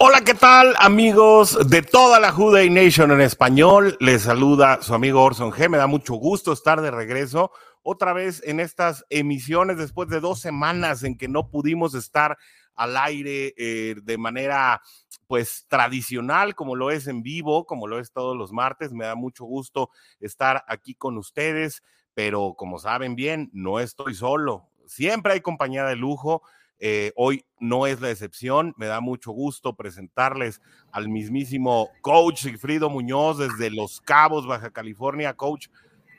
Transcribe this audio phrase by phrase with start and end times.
[0.00, 3.96] Hola, ¿qué tal amigos de toda la Houday Nation en español?
[4.00, 5.68] Les saluda su amigo Orson G.
[5.68, 10.40] Me da mucho gusto estar de regreso otra vez en estas emisiones después de dos
[10.40, 12.36] semanas en que no pudimos estar
[12.74, 14.82] al aire eh, de manera
[15.28, 18.92] pues tradicional como lo es en vivo, como lo es todos los martes.
[18.92, 21.84] Me da mucho gusto estar aquí con ustedes,
[22.14, 24.70] pero como saben bien, no estoy solo.
[24.86, 26.42] Siempre hay compañía de lujo.
[26.78, 28.74] Eh, hoy no es la excepción.
[28.76, 30.60] Me da mucho gusto presentarles
[30.92, 35.34] al mismísimo coach Sigfrido Muñoz desde Los Cabos, Baja California.
[35.34, 35.68] Coach,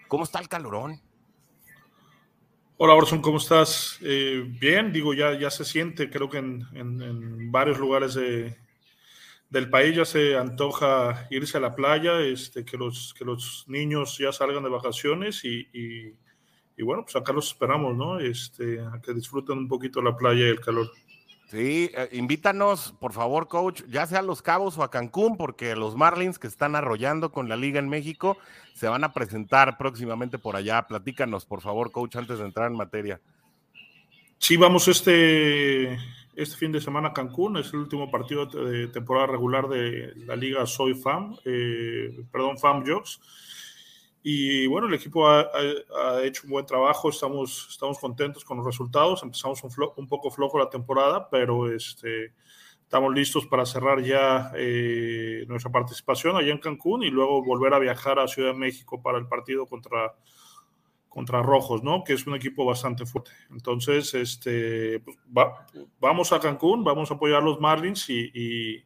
[0.07, 1.01] ¿cómo está el calorón?
[2.77, 3.97] Hola Orson, ¿cómo estás?
[4.01, 10.03] Eh, bien, digo, ya, ya se siente, creo que en, varios lugares del país ya
[10.03, 14.69] se antoja irse a la playa, este, que, los, que los niños ya salgan de
[14.69, 16.17] vacaciones y,
[16.83, 18.19] bueno, pues acá los esperamos, ¿no?
[18.19, 20.91] Este, a que disfruten un poquito la playa y el calor.
[21.47, 25.75] Sí, eh, invítanos, por favor, coach, ya sea a Los Cabos o a Cancún, porque
[25.75, 28.37] los Marlins que están arrollando con la liga en México
[28.73, 30.87] se van a presentar próximamente por allá.
[30.87, 33.21] Platícanos, por favor, coach, antes de entrar en materia.
[34.39, 35.93] Sí, vamos este,
[36.35, 40.35] este fin de semana a Cancún, es el último partido de temporada regular de la
[40.35, 43.21] liga Soy Fam, eh, perdón, Fam Jobs.
[44.27, 45.47] Y bueno, el equipo ha,
[46.23, 50.57] hecho un buen trabajo, estamos, estamos contentos con los resultados, empezamos un, un poco flojo
[50.57, 52.33] la temporada, pero este,
[52.81, 57.77] estamos listos para cerrar ya eh, nuestra participación allá en Cancún y luego volver a
[57.77, 60.15] viajar a Ciudad de México para el partido contra,
[61.07, 62.03] contra Rojos, ¿no?
[62.03, 63.29] Que es un equipo bastante fuerte.
[63.51, 65.17] Entonces, este, pues,
[65.99, 68.83] vamos a Cancún, vamos a apoyar a los Marlins y y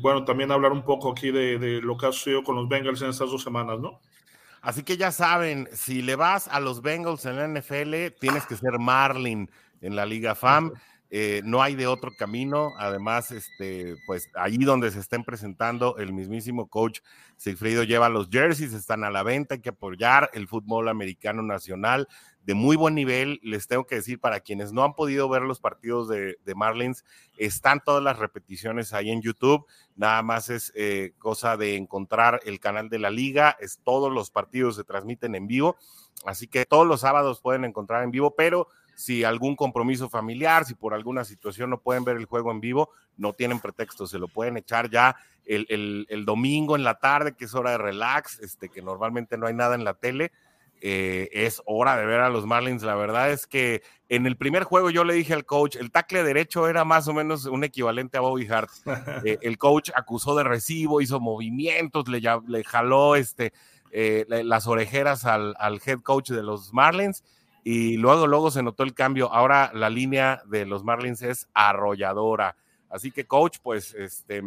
[0.00, 3.10] bueno, también hablar un poco aquí de, lo que ha sucedido con los Bengals en
[3.10, 4.00] estas dos semanas, ¿no?
[4.60, 8.56] Así que ya saben, si le vas a los Bengals en la NFL, tienes que
[8.56, 10.72] ser Marlin en la Liga FAM.
[11.10, 12.70] Eh, no hay de otro camino.
[12.78, 17.00] Además, este, pues allí donde se estén presentando, el mismísimo coach
[17.36, 22.06] Sigfrido lleva los jerseys, están a la venta, hay que apoyar el fútbol americano nacional
[22.44, 23.40] de muy buen nivel.
[23.42, 27.04] Les tengo que decir, para quienes no han podido ver los partidos de, Marlins,
[27.36, 29.66] están todas las repeticiones ahí en YouTube.
[29.96, 33.56] Nada más es eh, cosa de encontrar el canal de la liga.
[33.60, 35.76] Es, todos los partidos se transmiten en vivo.
[36.24, 40.74] Así que todos los sábados pueden encontrar en vivo, pero si algún compromiso familiar, si
[40.74, 44.28] por alguna situación no pueden ver el juego en vivo, no tienen pretexto, se lo
[44.28, 48.82] pueden echar ya el, domingo en la tarde, que es hora de relax, este, que
[48.82, 50.32] normalmente no hay nada en la tele.
[50.84, 52.82] Eh, es hora de ver a los Marlins.
[52.82, 56.24] La verdad es que en el primer juego yo le dije al coach, el tackle
[56.24, 58.70] derecho era más o menos un equivalente a Bobby Hart.
[59.24, 63.52] Eh, el coach acusó de recibo, hizo movimientos, le, le jaló este,
[63.92, 67.22] eh, las orejeras al, al head coach de los Marlins
[67.64, 69.32] y luego, luego se notó el cambio.
[69.32, 72.56] Ahora la línea de los Marlins es arrolladora.
[72.92, 74.42] Así que, coach, pues este,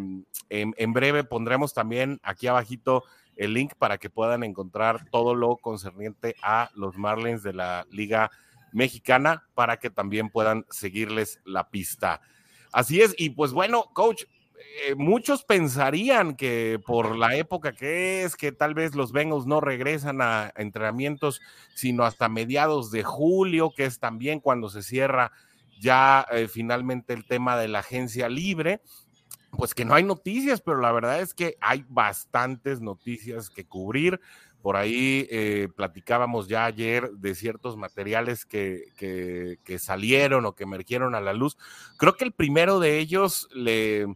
[0.49, 3.03] en, breve pondremos también aquí abajito
[3.35, 8.31] el link para que puedan encontrar todo lo concerniente a los Marlins de la Liga
[8.71, 12.21] Mexicana para que también puedan seguirles la pista.
[12.71, 14.23] Así es, y pues bueno, coach,
[14.83, 19.61] eh, muchos pensarían que por la época que es, que tal vez los Bengals no
[19.61, 21.41] regresan a entrenamientos,
[21.73, 25.31] sino hasta mediados de julio, que es también cuando se cierra
[25.79, 28.81] ya eh, finalmente el tema de la agencia libre.
[29.57, 34.19] Pues que no hay noticias, pero la verdad es que hay bastantes noticias que cubrir.
[34.61, 41.13] Por ahí eh, platicábamos ya ayer de ciertos materiales que, que, salieron o que emergieron
[41.13, 41.55] a la luz.
[41.97, 44.07] Creo que el primero de ellos le,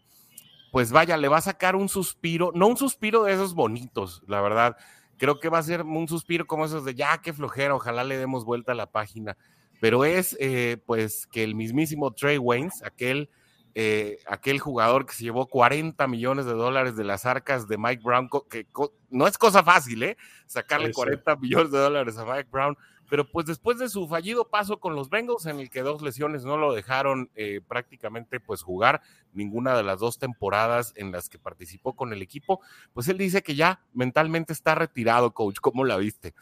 [0.72, 4.42] pues vaya, le va a sacar un suspiro, no un suspiro de esos bonitos, la
[4.42, 4.76] verdad.
[5.18, 8.18] Creo que va a ser un suspiro como esos de ya, qué flojera, ojalá le
[8.18, 9.38] demos vuelta a la página.
[9.80, 13.30] Pero es eh, pues que el mismísimo Trey Waynes, aquel,
[13.76, 18.02] eh, aquel jugador que se llevó 40 millones de dólares de las arcas de Mike
[18.04, 18.68] Brown, que
[19.10, 20.18] no es cosa fácil, ¿eh?
[20.48, 22.78] Sacarle 40 millones de dólares a Mike Brown,
[23.10, 26.46] pero pues después de su fallido paso con los Bengals, en el que dos lesiones
[26.46, 29.02] no lo dejaron eh, prácticamente pues jugar
[29.34, 32.62] ninguna de las dos temporadas en las que participó con el equipo,
[32.94, 35.58] pues él dice que ya mentalmente está retirado, coach.
[35.60, 36.34] ¿Cómo la viste?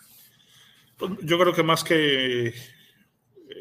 [0.97, 2.53] Pues, yo creo que más que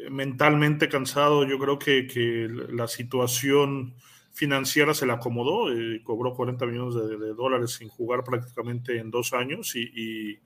[0.09, 1.45] mentalmente cansado.
[1.45, 3.93] Yo creo que, que la situación
[4.37, 9.33] financiera se le acomodó, eh, cobró 40 millones de, dólares sin jugar prácticamente en dos
[9.33, 10.39] años y,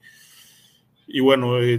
[1.07, 1.77] y, bueno, eh,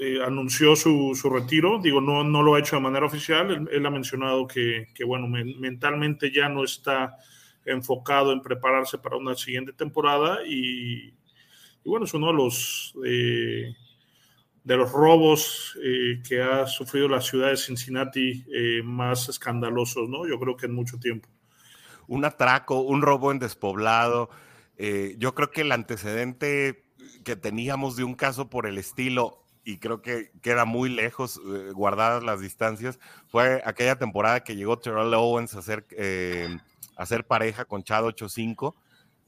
[0.00, 3.84] eh, anunció su, su, retiro, digo, no, no lo ha hecho de manera oficial, él,
[3.84, 7.16] ha mencionado que, que bueno, mentalmente ya no está
[7.64, 11.12] enfocado en prepararse para una siguiente temporada y,
[11.84, 12.94] y bueno, es uno de los
[14.70, 15.76] de los robos
[16.28, 18.44] que ha sufrido la ciudad de Cincinnati
[18.84, 20.28] más escandalosos, ¿no?
[20.28, 21.28] Yo creo que en mucho tiempo
[22.10, 24.30] un atraco, un robo en despoblado.
[24.76, 26.84] Eh, yo creo que el antecedente
[27.24, 31.70] que teníamos de un caso por el estilo, y creo que queda muy lejos, eh,
[31.72, 36.48] guardadas las distancias, fue aquella temporada que llegó Terrell Owens a hacer, eh,
[36.96, 38.74] a hacer pareja con Chad 85,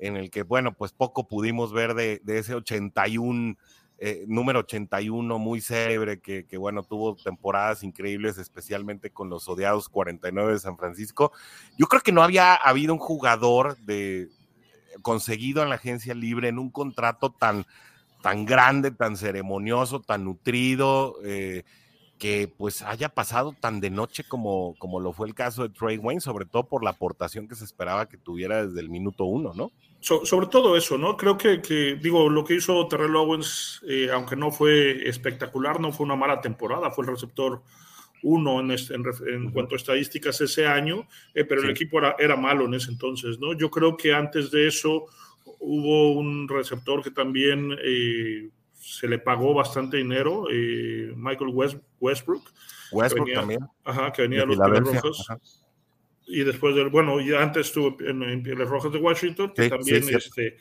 [0.00, 3.56] en el que, bueno, pues poco pudimos ver de, de ese 81
[4.04, 10.54] eh, número 81, muy célebre, que, bueno, tuvo temporadas increíbles, especialmente con los odiados 49
[10.54, 11.30] de San Francisco.
[11.78, 14.28] Yo creo que no había habido un jugador de
[15.02, 17.64] conseguido en la agencia libre en un contrato tan,
[18.22, 21.18] tan grande, tan ceremonioso, tan nutrido.
[21.24, 21.62] Eh,
[22.22, 25.98] que pues haya pasado tan de noche como, como lo fue el caso de Trey
[25.98, 29.52] Wayne, sobre todo por la aportación que se esperaba que tuviera desde el minuto uno,
[29.56, 29.72] ¿no?
[30.00, 31.16] sobre todo eso, ¿no?
[31.16, 36.04] Creo que, digo, lo que hizo Terrell Owens, eh, aunque no fue espectacular, no fue
[36.06, 37.62] una mala temporada, fue el receptor
[38.22, 42.66] uno en, en, cuanto a estadísticas ese año, eh, pero el equipo era, era, malo
[42.66, 43.52] en ese entonces, ¿no?
[43.52, 45.06] Yo creo que antes de eso
[45.58, 47.76] hubo un receptor que también...
[47.82, 48.50] Eh,
[48.82, 51.52] se le pagó bastante dinero, eh, Michael
[52.00, 52.42] Westbrook.
[52.90, 53.60] Westbrook también.
[53.84, 55.26] Ajá, que venía de los Pieles Rojos.
[56.26, 60.56] Y después del, bueno, ya antes estuvo en, Pieles Rojas de Washington, que también este,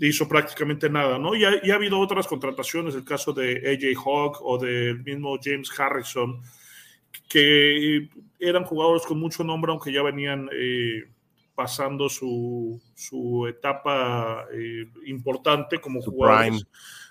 [0.00, 1.34] hizo prácticamente nada, ¿no?
[1.34, 5.70] Y ha, ha, habido otras contrataciones, el caso de AJ Hawk o del mismo James
[5.78, 6.40] Harrison,
[7.28, 11.04] que eran jugadores con mucho nombre, aunque ya venían eh,
[11.54, 16.66] pasando su, su etapa eh, importante como jugadores.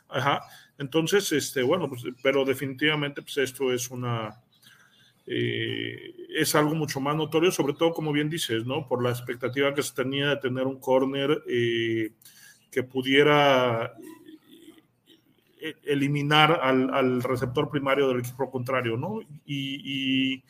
[0.10, 0.42] Ajá.
[0.78, 4.42] Entonces, este, bueno, pues, pero definitivamente, pues esto es una,
[5.26, 8.88] eh, es algo mucho más notorio, sobre todo, como bien dices, ¿no?
[8.88, 12.12] Por la expectativa que se tenía de tener un corner eh,
[12.72, 13.94] que pudiera
[15.60, 19.20] eh, eliminar al, al, receptor primario del equipo contrario, ¿no?
[19.46, 20.44] y, y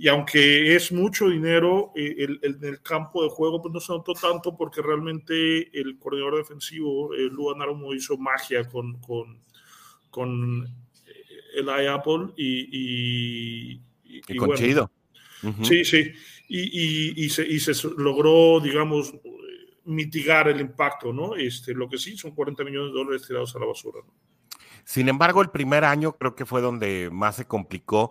[0.00, 3.92] y aunque es mucho dinero, eh, el, en el campo de juego pues no se
[3.92, 9.44] notó tanto porque realmente el coordinador defensivo, eh, Luan Arumo, hizo magia con, con,
[10.08, 10.64] con
[11.06, 14.90] eh, el Apple y, y, y, con Chido.
[15.64, 16.12] Sí, sí.
[16.48, 19.12] Y, se, y se logró, digamos,
[19.84, 21.36] mitigar el impacto, ¿no?
[21.36, 24.14] Este, lo que sí son 40 millones de dólares tirados a la basura, ¿no?
[24.82, 28.10] Sin embargo, el primer año creo que fue donde más se complicó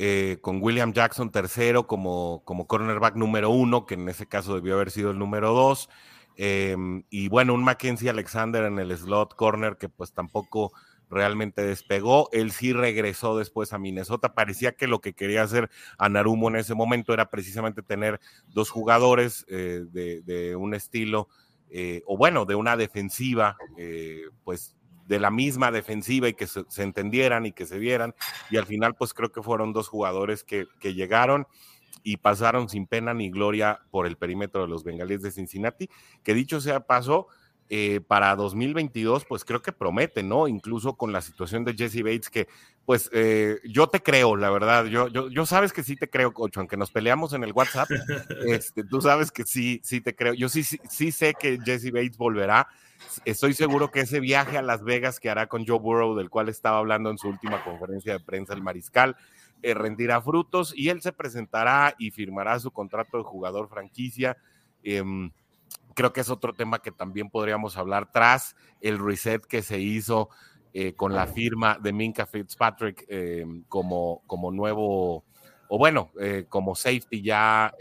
[0.00, 4.76] eh, con William Jackson tercero como, como cornerback número uno, que en ese caso debió
[4.76, 5.90] haber sido el número dos.
[6.36, 10.72] Em, y bueno, un Mackenzie Alexander en el slot corner que pues tampoco
[11.10, 12.28] realmente despegó.
[12.30, 14.34] Él sí regresó después a Minnesota.
[14.34, 15.68] Parecía que lo que quería hacer
[15.98, 21.28] a Narumo en ese momento era precisamente tener dos jugadores eh, de, un estilo,
[21.70, 23.56] eh, o bueno, de una defensiva,
[24.44, 24.77] pues
[25.08, 28.14] de la misma defensiva y que se, entendieran y que se vieran.
[28.50, 31.46] Y al final, pues creo que fueron dos jugadores que, llegaron
[32.02, 35.88] y pasaron sin pena ni gloria por el perímetro de los bengalíes de Cincinnati,
[36.22, 37.26] que dicho sea paso,
[37.70, 40.48] eh, para 2022, pues creo que promete, ¿no?
[40.48, 42.48] Incluso con la situación de Jesse Bates, que
[42.86, 46.32] pues eh, yo te creo, la verdad, yo, yo, yo sabes que sí te creo,
[46.32, 47.88] Cocho, aunque nos peleamos en el WhatsApp,
[48.46, 51.92] este, tú sabes que sí, sí te creo, yo sí, sí, sí sé que Jesse
[51.92, 52.68] Bates volverá,
[53.24, 56.48] Estoy seguro que ese viaje a Las Vegas que hará con Joe Burrow, del cual
[56.48, 59.16] estaba hablando en su última conferencia de prensa el mariscal,
[59.62, 64.36] eh, rendirá frutos y él se presentará y firmará su contrato de jugador franquicia.
[64.82, 65.32] Em,
[65.94, 70.28] creo que es otro tema que también podríamos hablar tras el reset que se hizo
[70.74, 75.24] eh, con la firma de Minka Fitzpatrick em, como, como nuevo,
[75.68, 77.74] o bueno, eh, como safety ya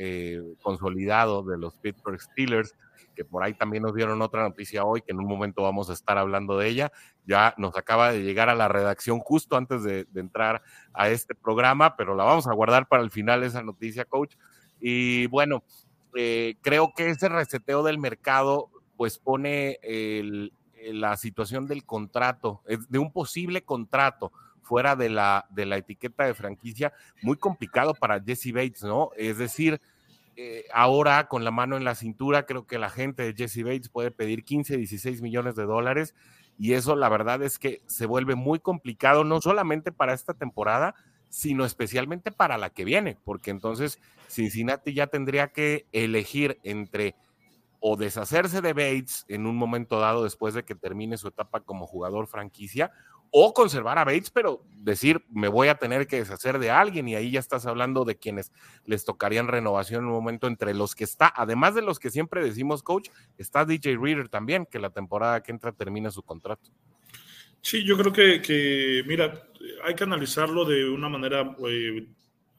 [0.64, 2.74] consolidado de los Pittsburgh Steelers
[3.18, 5.94] que por ahí también nos dieron otra noticia hoy, que en un momento vamos a
[5.94, 6.92] estar hablando de ella.
[7.26, 10.62] Ya nos acaba de llegar a la redacción justo antes de, entrar
[10.94, 14.36] a este programa, pero la vamos a guardar para el final esa noticia, coach.
[14.80, 15.64] Y bueno,
[16.16, 19.80] eh, creo que ese reseteo del mercado pues pone
[20.92, 24.32] la situación del contrato, de un posible contrato
[24.62, 26.94] fuera de la, de la etiqueta de franquicia,
[27.24, 29.10] muy complicado para Jesse Bates, ¿no?
[29.16, 29.80] Es decir,
[30.40, 33.90] eh, ahora con la mano en la cintura, creo que la gente de Jesse Bates
[33.90, 36.14] puede pedir 15, 16 millones de dólares.
[36.60, 40.94] Y eso la verdad es que se vuelve muy complicado, no solamente para esta temporada,
[41.30, 47.16] sino especialmente para la que viene, porque entonces Cincinnati ya tendría que elegir entre
[47.80, 51.88] o deshacerse de Bates en un momento dado después de que termine su etapa como
[51.88, 52.92] jugador franquicia,
[53.40, 57.14] o conservar a Bates, pero decir, me voy a tener que deshacer de alguien y
[57.14, 58.52] ahí ya estás hablando de quienes
[58.84, 62.44] les tocarían renovación en un momento entre los que está, además de los que siempre
[62.44, 66.72] decimos, coach, está DJ Reader también, que la temporada que entra termina su contrato.
[67.62, 69.48] Sí, yo creo que, mira,
[69.84, 72.08] hay que analizarlo de una manera eh,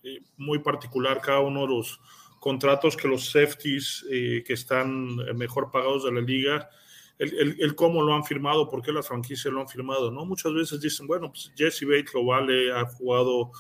[0.05, 2.01] eh, muy particular cada uno de los
[2.39, 6.71] contratos que los safeties eh, que están mejor pagados de la liga,
[7.19, 10.25] el, cómo lo han firmado, por qué las franquicias lo han firmado, ¿no?
[10.25, 13.51] Muchas veces dicen, bueno, pues Jesse Bates lo vale, ha jugado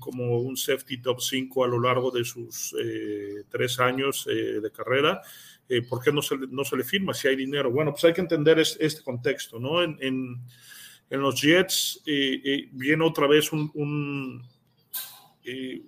[0.00, 2.74] como un safety top 5 a lo largo de sus
[3.48, 5.22] tres años de carrera,
[5.88, 7.70] ¿por qué no se, no se le firma si hay dinero?
[7.70, 9.80] Bueno, pues hay que entender este contexto, ¿no?
[9.80, 10.40] en
[11.10, 14.42] en los Jets eh, eh, viene otra vez un,
[15.44, 15.82] eh,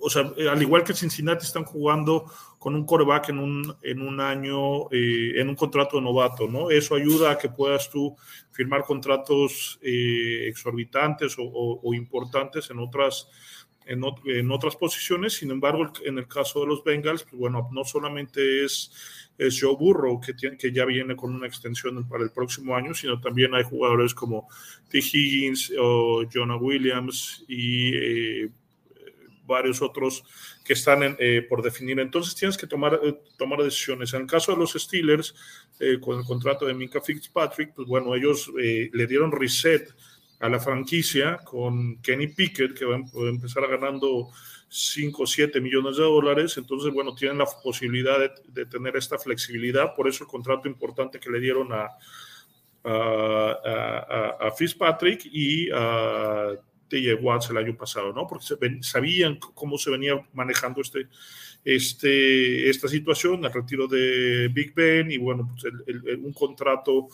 [0.00, 4.20] o sea, al igual que Cincinnati están jugando con un coreback en un, en un
[4.20, 6.70] año, en un contrato de novato, ¿no?
[6.70, 8.16] Eso ayuda a que puedas tú
[8.50, 13.28] firmar contratos exorbitantes o, importantes en otras,
[13.86, 15.34] en, otras posiciones.
[15.34, 18.90] Sin embargo, en el caso de los Bengals, pues bueno, no solamente es
[19.38, 22.92] es Joe Burrow, que, tiene, que ya viene con una extensión para el próximo año,
[22.92, 24.48] sino también hay jugadores como
[24.90, 24.98] T.
[24.98, 28.50] Higgins o Jonah Williams y eh,
[29.48, 30.22] varios otros
[30.64, 31.98] que están eh, por definir.
[31.98, 34.14] Entonces tienes que tomar, eh, tomar decisiones.
[34.14, 35.34] En el caso de los Steelers,
[36.00, 39.88] con el contrato de Minka Fitzpatrick, pues bueno, ellos le dieron reset
[40.40, 44.30] a la franquicia con Kenny Pickett, que va a empezar ganando
[44.68, 46.56] 5 o 7 millones de dólares.
[46.58, 49.94] Entonces, bueno, tienen la posibilidad de, tener esta flexibilidad.
[49.94, 51.88] Por eso el contrato importante que le dieron a,
[52.84, 56.54] a, a, Fitzpatrick y a
[56.88, 58.26] TJ Watts el año pasado, ¿no?
[58.26, 58.46] Porque
[58.80, 61.08] sabían cómo se venía manejando este,
[61.64, 65.72] este, esta situación, el retiro de Big Ben y, bueno, pues
[66.18, 67.08] un contrato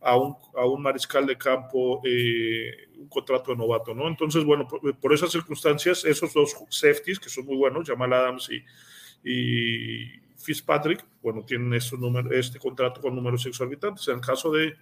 [0.00, 4.08] a un, a un mariscal de campo eh, un contrato de novato, ¿no?
[4.08, 9.28] Entonces, bueno, por, esas circunstancias, esos dos safeties, que son muy buenos, Jamal Adams y,
[9.28, 11.98] y Fitzpatrick, bueno, tienen estos
[12.32, 14.08] este contrato con números exorbitantes.
[14.08, 14.74] En el caso de,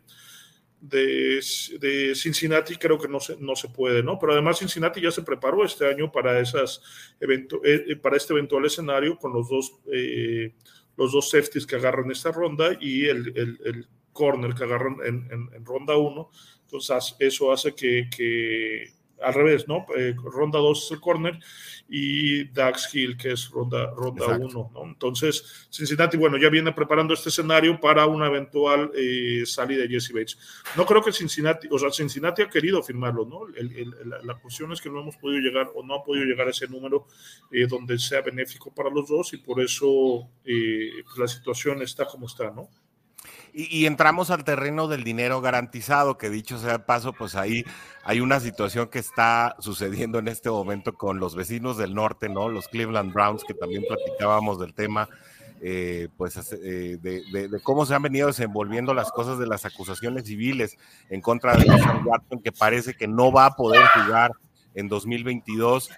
[0.81, 1.41] de,
[1.81, 4.19] de, Cincinnati creo que no se, no se puede, ¿no?
[4.19, 6.83] Pero además Cincinnati ya se preparó este año para, esas
[7.21, 10.55] evento, eh, para este eventual escenario con los dos, eh,
[10.97, 15.65] los dos safeties que agarran esta ronda y el, el, el corner que agarran en,
[15.65, 16.31] ronda 1.
[16.63, 19.87] Entonces, eso hace que, al revés, ¿no?
[19.97, 21.39] Eh, ronda 2 es el corner
[21.89, 24.85] y Dax Hill, que es ronda 1, ¿no?
[24.85, 30.13] Entonces, Cincinnati, bueno, ya viene preparando este escenario para una eventual eh, salida de Jesse
[30.13, 30.39] Bates.
[30.77, 33.47] No creo que Cincinnati, o sea, Cincinnati ha querido firmarlo, ¿no?
[34.23, 36.69] la, cuestión es que no hemos podido llegar o no ha podido llegar a ese
[36.69, 37.07] número
[37.51, 42.27] eh, donde sea benéfico para los dos y por eso pues, la situación está como
[42.27, 42.69] está, ¿no?
[43.61, 47.65] Y, entramos al terreno del dinero garantizado, que dicho sea de paso, pues ahí
[48.05, 52.49] hay una situación que está sucediendo en este momento con los vecinos del norte, ¿no?
[52.49, 55.09] Los Cleveland Browns, que también platicábamos del tema,
[55.61, 60.79] eh, pues eh, de, cómo se han venido desenvolviendo las cosas de las acusaciones civiles
[61.11, 64.31] en contra de Sean Watson, que parece que no va a poder jugar
[64.77, 65.91] en 2022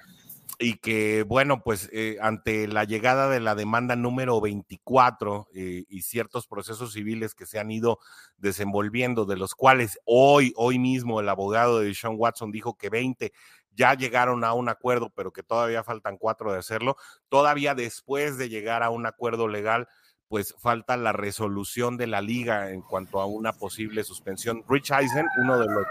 [0.62, 6.02] y que, bueno, pues eh, ante la llegada de la demanda número 24 eh, y
[6.02, 7.98] ciertos procesos civiles que se han ido
[8.36, 13.32] desenvolviendo, de los cuales hoy, hoy mismo el abogado de Sean Watson dijo que 20
[13.74, 16.96] ya llegaron a un acuerdo, pero que todavía faltan cuatro de hacerlo,
[17.30, 19.88] todavía después de llegar a un acuerdo legal,
[20.30, 24.62] pues falta la resolución de la liga en cuanto a una posible suspensión.
[24.68, 25.86] Rich Eisen, uno de los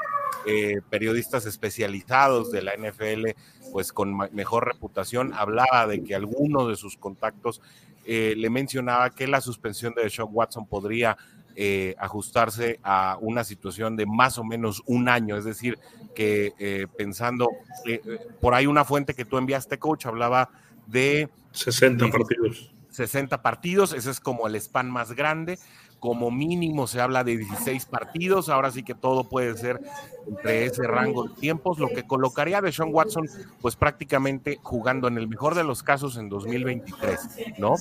[0.46, 3.32] eh, periodistas especializados de la NFL,
[3.74, 7.62] pues con mejor reputación, hablaba de que alguno de sus contactos
[8.06, 11.18] eh, le mencionaba que la suspensión de Sean Watson podría
[11.58, 15.78] eh, ajustarse a una situación de más o menos un año, es decir,
[16.16, 17.50] que pensando,
[18.40, 20.50] por ahí una fuente que tú enviaste, coach, hablaba
[20.88, 22.72] de 60 partidos.
[23.00, 25.58] 60 partidos, ese es como el span más grande,
[26.00, 29.80] como mínimo se habla de 16 partidos, ahora sí que todo puede ser
[30.28, 33.26] entre ese rango de tiempos, lo que colocaría a Sean Watson
[33.62, 37.76] pues prácticamente jugando en el mejor de los casos en 2023, ¿no?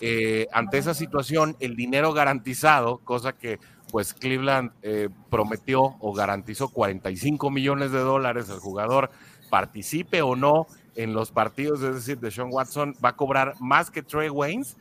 [0.00, 3.58] Eh, ante esa situación, el dinero garantizado, cosa que
[3.90, 9.10] pues Cleveland eh, prometió o garantizó 45 millones de dólares al jugador,
[9.50, 13.90] participe o no en los partidos, es decir, de Sean Watson, va a cobrar más
[13.90, 14.76] que Trey Waynes,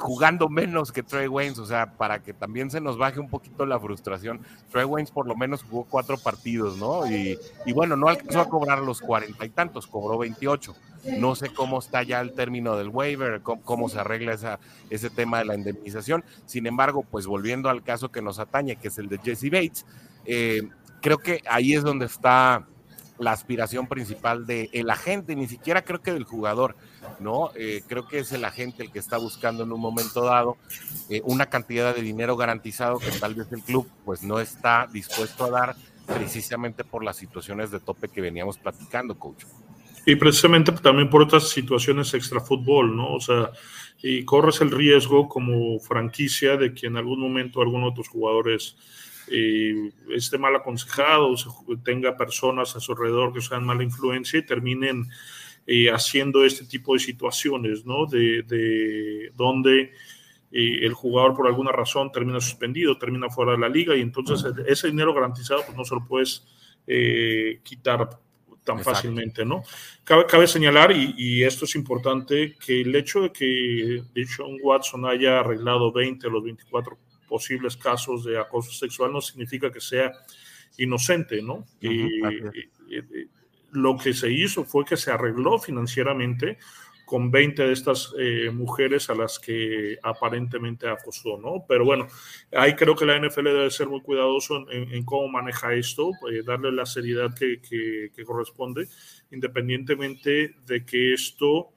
[0.00, 3.66] jugando menos que Trey Waynes, o sea, para que también se nos baje un poquito
[3.66, 4.40] la frustración.
[4.70, 7.06] Trey Waynes por lo menos jugó cuatro partidos, ¿no?
[7.10, 7.38] Y,
[7.74, 10.74] bueno, no alcanzó a cobrar los cuarenta y tantos, cobró 28.
[11.18, 14.58] No sé cómo está ya el término del waiver, cómo, se arregla esa,
[14.90, 16.24] ese tema de la indemnización.
[16.46, 19.86] Sin embargo, pues volviendo al caso que nos atañe, que es el de Jesse Bates,
[20.24, 20.62] eh,
[21.00, 22.66] creo que ahí es donde está
[23.20, 26.74] la aspiración principal del el agente, ni siquiera creo que del jugador,
[27.20, 27.50] ¿no?
[27.54, 30.56] Eh, creo que es el agente el que está buscando en un momento dado
[31.10, 35.44] eh, una cantidad de dinero garantizado que tal vez el club pues no está dispuesto
[35.44, 39.44] a dar precisamente por las situaciones de tope que veníamos platicando, coach.
[40.06, 43.14] Y precisamente también por otras situaciones extra fútbol, ¿no?
[43.14, 43.50] O sea,
[44.02, 48.76] y corres el riesgo como franquicia de que en algún momento algunos otros jugadores
[49.30, 51.34] eh, esté mal aconsejado,
[51.84, 55.08] tenga personas a su alrededor que sean mala influencia y terminen
[55.66, 58.06] eh, haciendo este tipo de situaciones, ¿no?
[58.06, 59.92] De, donde
[60.50, 64.44] eh, el jugador por alguna razón termina suspendido, termina fuera de la liga y entonces
[64.66, 66.44] ese dinero garantizado pues no se lo puedes
[67.62, 68.08] quitar
[68.64, 69.62] tan fácilmente, ¿no?
[70.02, 75.38] Cabe, señalar, y, y, esto es importante, que el hecho de que Sean Watson haya
[75.38, 76.98] arreglado 20 de los 24
[77.30, 80.12] posibles casos de acoso sexual no significa que sea
[80.76, 81.64] inocente, ¿no?
[81.80, 82.20] y,
[83.72, 86.58] lo que se hizo fue que se arregló financieramente
[87.10, 91.64] con 20 de estas eh, mujeres a las que aparentemente acosó, ¿no?
[91.68, 92.06] Pero bueno,
[92.52, 96.70] ahí creo que la NFL debe ser muy cuidadoso en, cómo maneja esto, eh, darle
[96.70, 98.86] la seriedad que, que, corresponde,
[99.32, 101.72] independientemente de que esto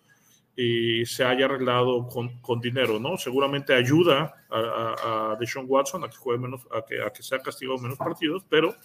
[0.56, 3.18] y se haya arreglado con, con, dinero, ¿no?
[3.18, 7.40] Seguramente ayuda a, a, Deshaun Watson a que juegue menos, a que, a que sea
[7.40, 8.76] castigado menos partidos, pero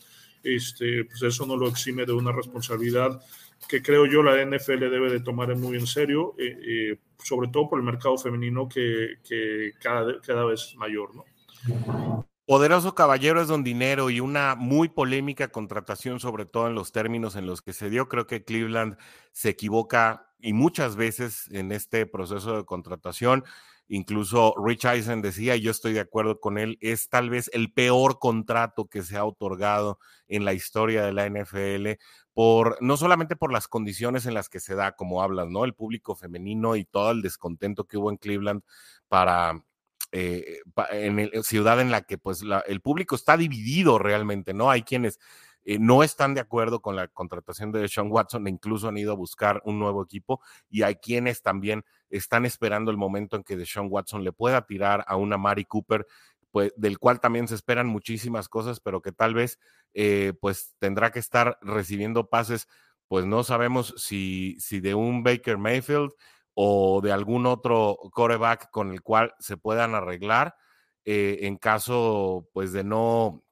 [0.42, 3.20] este, pues eso no lo exime de una responsabilidad
[3.68, 7.68] que creo yo la NFL debe de tomar muy en serio, eh, eh, sobre todo
[7.68, 12.27] por el mercado femenino que, que cada, cada vez es mayor, ¿no?
[12.48, 17.36] Poderoso Caballero es don dinero y una muy polémica contratación, sobre todo en los términos
[17.36, 18.08] en los que se dio.
[18.08, 18.96] Creo que Cleveland
[19.32, 23.44] se equivoca y muchas veces en este proceso de contratación.
[23.86, 27.70] Incluso Rich Eisen decía, y yo estoy de acuerdo con él, es tal vez el
[27.70, 32.00] peor contrato que se ha otorgado en la historia de la NFL,
[32.32, 35.66] por, no solamente por las condiciones en las que se da, como hablas, ¿no?
[35.66, 38.62] El público femenino y todo el descontento que hubo en Cleveland
[39.06, 39.62] para,
[40.12, 44.70] eh, en el, ciudad en la que pues el público está dividido realmente, ¿no?
[44.70, 45.18] Hay quienes
[45.64, 49.12] eh, no están de acuerdo con la contratación de Sean Watson e incluso han ido
[49.12, 50.40] a buscar un nuevo equipo
[50.70, 55.04] y hay quienes también están esperando el momento en que Sean Watson le pueda tirar
[55.06, 56.06] a una Mari Cooper,
[56.50, 59.58] pues, del cual también se esperan muchísimas cosas, pero que tal vez
[59.92, 62.66] eh, pues tendrá que estar recibiendo pases,
[63.06, 66.12] pues no sabemos si, si de un Baker Mayfield,
[66.60, 70.56] o de algún otro coreback con el cual se puedan arreglar
[71.04, 73.44] eh, en caso pues de no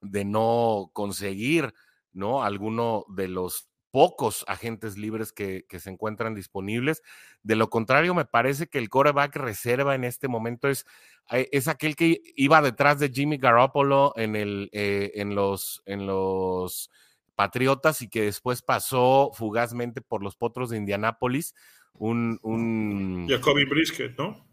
[0.00, 1.72] de no conseguir
[2.12, 7.02] no alguno de los pocos agentes libres que, se encuentran disponibles.
[7.44, 10.84] De lo contrario, me parece que el coreback reserva en este momento es,
[11.30, 16.08] eh, es aquel que iba detrás de Jimmy Garoppolo en, el, eh, en, los, en
[16.08, 16.90] los
[17.36, 21.54] Patriotas y que después pasó fugazmente por los Potros de Indianápolis
[21.98, 23.26] un, un...
[23.28, 24.48] Jacoby Brisket, ¿no?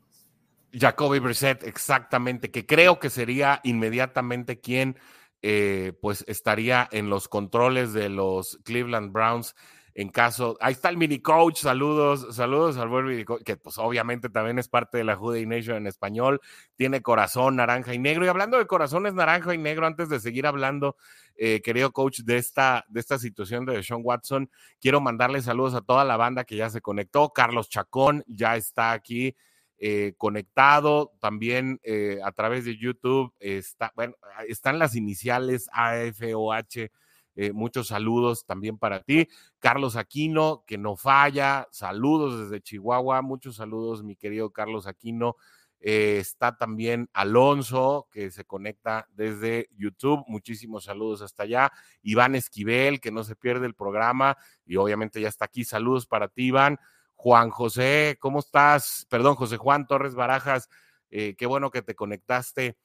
[0.78, 4.98] Jacoby Brissett, exactamente, que creo que sería inmediatamente quien
[5.42, 9.56] eh, pues estaría en los controles de los Cleveland Browns
[9.96, 13.78] en caso, ahí está el mini coach, saludos, saludos al buen mini coach, que pues
[13.78, 16.42] obviamente también es parte de la Juday Nation en español,
[16.76, 20.48] tiene corazón naranja y negro, y hablando de corazones naranja y negro, antes de seguir
[20.48, 20.98] hablando,
[21.38, 25.82] eh, querido coach, de esta, de esta situación de Sean Watson, quiero mandarle saludos a
[25.82, 29.38] toda la banda que ya se conectó, Carlos Chacón ya está aquí,
[29.78, 33.34] eh, conectado también eh, a través de YouTube.
[33.40, 34.16] Está, bueno,
[34.48, 36.92] están las iniciales AFOH
[37.36, 39.28] eh, muchos saludos también para ti.
[39.60, 41.68] Carlos Aquino, que no falla.
[41.72, 43.22] Saludos desde Chihuahua.
[43.22, 45.36] Muchos saludos, mi querido Carlos Aquino.
[45.82, 50.24] Eh, está también Alonso, que se conecta desde YouTube.
[50.28, 51.72] Muchísimos saludos hasta allá.
[52.02, 54.38] Iván Esquivel, que no se pierde el programa.
[54.66, 55.64] Y obviamente ya está aquí.
[55.64, 56.80] Saludos para ti, Iván.
[57.16, 59.06] Juan José, ¿cómo estás?
[59.10, 60.70] Perdón, José Juan Torres Barajas.
[61.12, 62.78] Eh, qué bueno que te conectaste.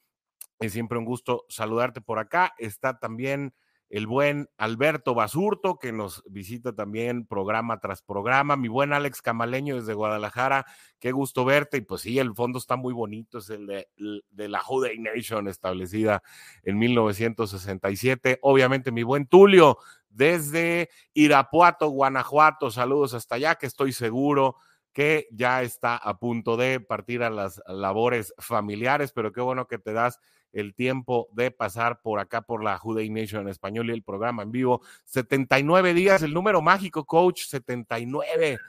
[0.59, 2.53] Es siempre un gusto saludarte por acá.
[2.57, 3.53] Está también
[3.91, 9.75] el buen Alberto Basurto, que nos visita también programa tras programa, mi buen Alex Camaleño
[9.75, 10.65] desde Guadalajara,
[10.97, 14.61] qué gusto verte, y pues sí, el fondo está muy bonito, es el de, la
[14.61, 16.23] Juday Nation establecida
[16.63, 19.77] en 1967, obviamente mi buen Tulio
[20.09, 24.55] desde Irapuato, Guanajuato, saludos hasta allá, que estoy seguro
[24.93, 29.79] que ya está a punto de partir a las labores familiares, pero qué bueno que
[29.79, 30.19] te das
[30.53, 34.43] el tiempo de pasar por acá por la Juday Nation en español y el programa
[34.43, 34.81] en vivo.
[35.05, 38.59] 79 días, el número mágico, coach, 79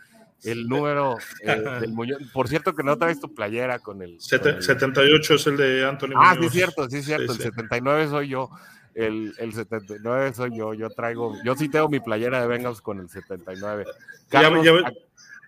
[0.45, 2.19] el número eh, del Muñoz.
[2.33, 6.37] Por cierto, que no traes tu playera con el, 78 es el de Anthony Ah,
[6.39, 7.33] sí, es cierto, sí, es cierto.
[7.33, 8.51] el 79 soy yo.
[8.95, 10.75] El, el, 79 soy yo.
[10.75, 13.85] Yo traigo, yo sí tengo mi playera de Bengals con el 79.
[14.29, 14.73] Carlos, ya,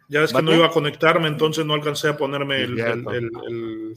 [0.09, 3.97] ya, ves que no iba a conectarme, entonces no alcancé a ponerme el, el,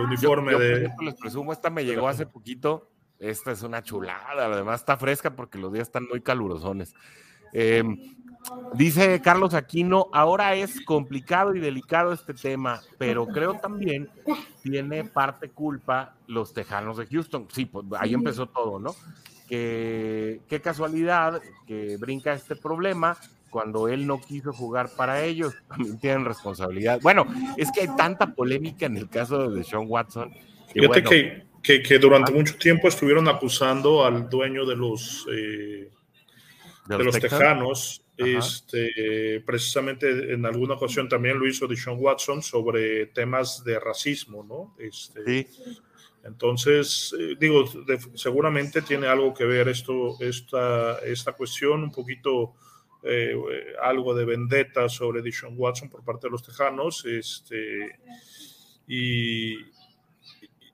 [0.00, 0.90] uniforme de.
[1.02, 2.90] les presumo, esta me llegó hace poquito.
[3.18, 6.94] Esta es una chulada, además está fresca porque los días están muy calurosones.
[7.52, 7.82] Eh,
[8.74, 14.10] Dice Carlos Aquino, ahora es complicado y delicado este tema, pero creo también
[14.62, 17.46] tiene parte culpa los Tejanos de Houston.
[17.50, 18.94] Sí, pues ahí empezó todo, ¿no?
[19.48, 23.16] Que qué casualidad que brinca este problema
[23.54, 27.00] cuando él no quiso jugar para ellos, también tienen responsabilidad.
[27.00, 27.24] Bueno,
[27.56, 30.34] es que hay tanta polémica en el caso de Sean Watson.
[30.72, 31.04] Fíjate
[31.62, 32.34] que, que, durante ah.
[32.34, 35.88] mucho tiempo estuvieron acusando al dueño de los, eh,
[36.88, 43.62] de los, Tejanos este, precisamente en alguna ocasión también lo hizo Deshaun Watson sobre temas
[43.62, 44.74] de racismo, ¿no?
[44.84, 45.46] Este,
[46.24, 47.64] Entonces, eh, digo,
[48.14, 52.54] seguramente tiene algo que ver esto, esta, esta cuestión, un poquito
[53.04, 53.34] eh,
[53.82, 57.04] algo de vendetta sobre Deshaun Watson por parte de los tejanos.
[57.04, 57.98] Este,
[58.86, 59.56] y,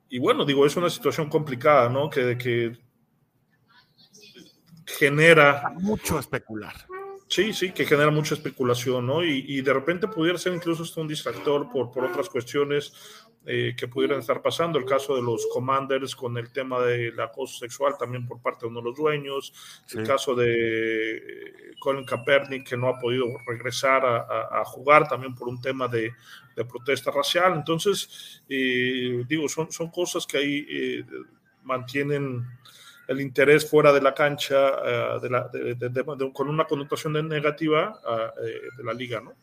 [0.09, 2.09] y bueno, digo, es una situación complicada, ¿no?
[2.09, 2.77] Que, que
[4.85, 5.73] genera...
[5.79, 6.75] Mucho especular.
[7.27, 9.23] Sí, sí, que genera mucha especulación, ¿no?
[9.23, 12.91] Y, de repente pudiera ser incluso hasta un distractor por, por otras cuestiones
[13.45, 14.77] eh, que pudieran estar pasando.
[14.77, 18.69] El caso de los commanders con el tema del acoso sexual también por parte de
[18.69, 19.53] uno de los dueños.
[19.93, 25.47] El caso de eh, Colin Kaepernick que no ha podido regresar a, jugar también por
[25.47, 26.13] un tema de,
[26.69, 27.53] protesta racial.
[27.53, 31.05] Entonces, eh, digo, son, son cosas que ahí
[31.63, 32.45] mantienen
[33.11, 37.99] el interés fuera de la cancha eh, de con una connotación negativa
[38.41, 39.33] eh, de la liga, ¿no?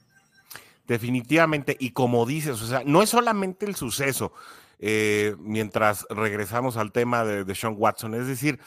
[0.88, 4.32] Definitivamente, y como dices, o sea, no es solamente el suceso,
[4.78, 8.58] eh, mientras regresamos al tema de, de Sean Watson, es decir,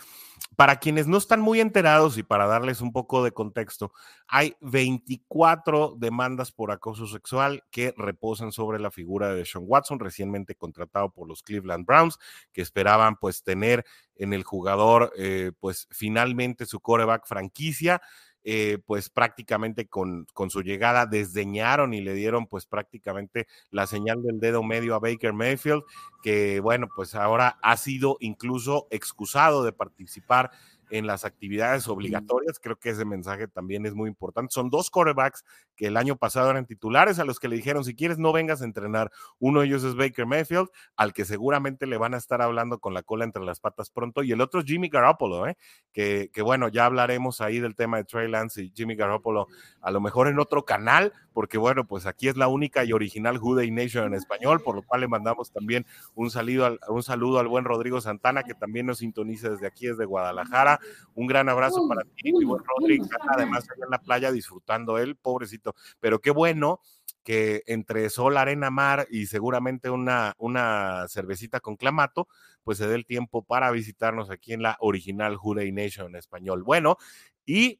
[0.55, 3.93] para quienes no están muy enterados y para darles un poco de contexto,
[4.27, 10.55] hay 24 demandas por acoso sexual que reposan sobre la figura de Sean Watson, recientemente
[10.55, 12.19] contratado por los Cleveland Browns,
[12.51, 18.01] que esperaban pues tener en el jugador eh, pues finalmente su coreback franquicia.
[18.43, 24.23] Eh, pues prácticamente con, con, su llegada desdeñaron y le dieron pues prácticamente la señal
[24.23, 25.83] del dedo medio a Baker Mayfield,
[26.23, 30.49] que bueno, pues ahora ha sido incluso excusado de participar
[30.91, 32.59] en las actividades obligatorias.
[32.59, 34.53] Creo que ese mensaje también es muy importante.
[34.53, 35.43] Son dos corebacks
[35.81, 38.61] que el año pasado eran titulares a los que le dijeron, si quieres no vengas
[38.61, 39.11] a entrenar.
[39.39, 42.93] Uno de ellos es Baker Mayfield, al que seguramente le van a estar hablando con
[42.93, 45.57] la cola entre las patas pronto, y el otro es Jimmy Garoppolo, ¿eh?
[45.91, 49.47] que, que bueno, ya hablaremos ahí del tema de Trey Lance y Jimmy Garoppolo,
[49.81, 53.37] a lo mejor en otro canal, porque bueno, pues aquí es la única y original
[53.37, 57.39] Juday Nation en español, por lo cual le mandamos también un saludo al, un saludo
[57.39, 60.79] al buen Rodrigo Santana, que también nos sintoniza desde aquí, desde Guadalajara.
[61.15, 65.15] Un gran abrazo para ti, mi buen Rodrigo, además allá en la playa disfrutando él,
[65.15, 66.81] pobrecito, pero qué bueno
[67.23, 72.27] que entre sol, arena, mar y seguramente una, una cervecita con clamato,
[72.63, 76.63] pues se dé el tiempo para visitarnos aquí en la original Juday Nation en español.
[76.63, 76.97] Bueno,
[77.45, 77.79] y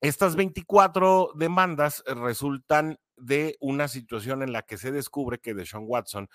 [0.00, 6.28] estas 24 demandas resultan de una situación en la que se descubre que Deshaun Watson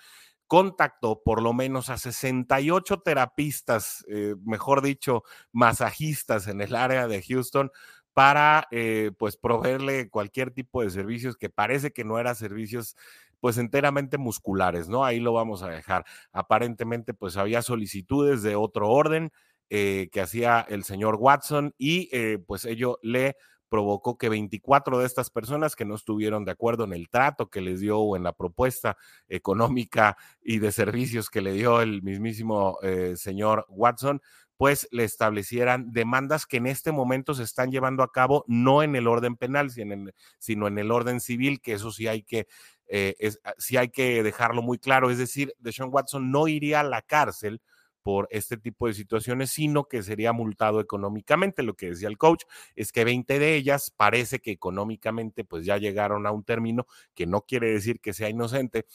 [0.46, 7.22] contactó por lo menos a 68 terapistas, eh, mejor dicho, masajistas en el área de
[7.22, 7.70] Houston
[8.18, 12.96] para eh, pues proveerle cualquier tipo de servicios que parece que no eran servicios
[13.38, 15.04] pues enteramente musculares, ¿no?
[15.04, 16.04] Ahí lo vamos a dejar.
[16.32, 19.30] Aparentemente pues había solicitudes de otro orden
[19.70, 23.36] eh, que hacía el señor Watson y pues ello le
[23.68, 27.60] provocó que 24 de estas personas que no estuvieron de acuerdo en el trato que
[27.60, 28.96] les dio o en la propuesta
[29.28, 34.20] económica y de servicios que le dio el mismísimo eh, señor Watson,
[34.58, 38.96] pues le establecieran demandas que en este momento se están llevando a cabo no en
[38.96, 42.48] el orden penal, sino en el orden civil, que eso sí hay que,
[42.88, 43.14] eh,
[43.56, 45.10] sí hay que dejarlo muy claro.
[45.10, 47.62] Es decir, Deshaun Watson no iría a la cárcel
[48.02, 51.62] por este tipo de situaciones, sino que sería multado económicamente.
[51.62, 55.76] Lo que decía el coach es que 20 de ellas parece que económicamente pues ya
[55.76, 58.86] llegaron a un término que no quiere decir que sea inocente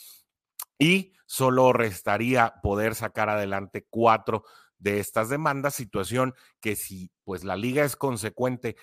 [0.78, 4.44] y solo restaría poder sacar adelante cuatro
[4.78, 8.76] de estas demandas, situación que si pues la liga es consecuente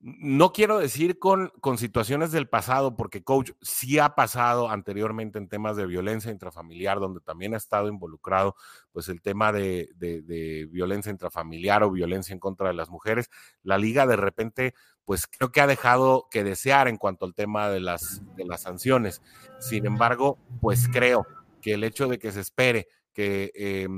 [0.00, 5.48] no quiero decir con, con situaciones del pasado, porque coach sí ha pasado anteriormente en
[5.48, 8.56] temas de violencia intrafamiliar, donde también ha estado involucrado
[8.92, 13.30] pues el tema de, de, violencia intrafamiliar o violencia en contra de las mujeres.
[13.62, 17.70] La liga de repente pues creo que ha dejado que desear en cuanto al tema
[17.70, 19.22] de las, de las sanciones.
[19.60, 21.26] Sin embargo, pues creo
[21.62, 23.88] que el hecho de que se espere que eh,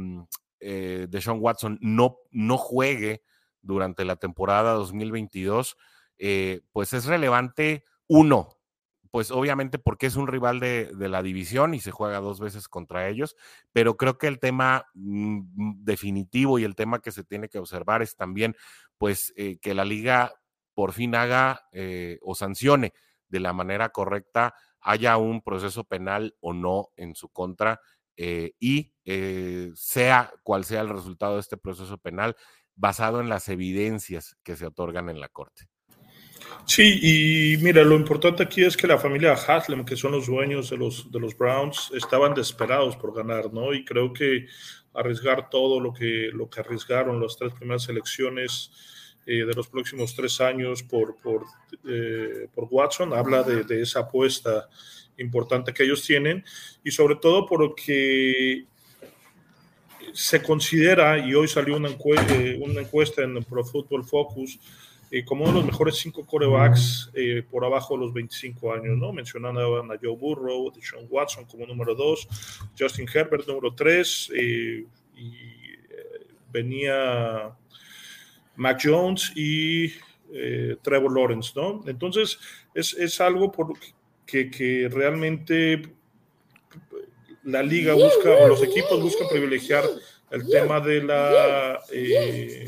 [0.61, 3.22] eh, Deshaun Watson no, no juegue
[3.68, 5.76] durante la temporada 2022,
[6.16, 8.57] eh, pues es relevante uno,
[9.11, 13.09] pues obviamente porque es un rival de, la división y se juega dos veces contra
[13.09, 13.37] ellos,
[13.72, 18.00] pero creo que el tema mm, definitivo y el tema que se tiene que observar
[18.00, 18.57] es también,
[18.96, 20.33] pues, eh, que la liga
[20.72, 22.94] por fin haga eh, o sancione
[23.28, 27.81] de la manera correcta, haya un proceso penal o no en su contra
[28.59, 28.94] y
[29.76, 32.35] sea cual sea el resultado de este proceso penal,
[32.78, 35.68] basado en las evidencias que se otorgan en la corte.
[36.64, 40.70] Sí, y mira, lo importante aquí es que la familia Haslem, que son los dueños
[40.70, 43.74] de los, de los Browns, estaban desesperados por ganar, ¿no?
[43.74, 44.46] Y creo que
[44.94, 48.70] arriesgar todo lo que, lo que arriesgaron las tres primeras elecciones
[49.26, 51.44] eh, de los próximos tres años por, por,
[51.86, 54.68] eh, por Watson habla de, de, esa apuesta
[55.18, 56.44] importante que ellos tienen
[56.84, 58.66] y sobre todo porque
[60.12, 64.59] se considera, y hoy salió una, eh, una encuesta en Pro Football Focus,
[65.11, 68.99] eh, como uno de los mejores cinco corebacks eh, por abajo de los 25 años,
[68.99, 69.12] ¿no?
[69.12, 72.29] Mencionando a Joe Burrow, Deshaun Watson como número dos,
[72.79, 74.87] Justin Herbert número tres, y
[76.53, 77.51] venía
[78.57, 79.92] Mac Jones y
[80.83, 81.83] Trevor Lawrence, ¿no?
[81.87, 82.38] Entonces,
[82.75, 83.73] es, es algo por
[84.27, 85.97] que, que realmente
[87.48, 89.84] la liga busca, o los equipos buscan privilegiar
[90.30, 92.66] el tema de la, eh,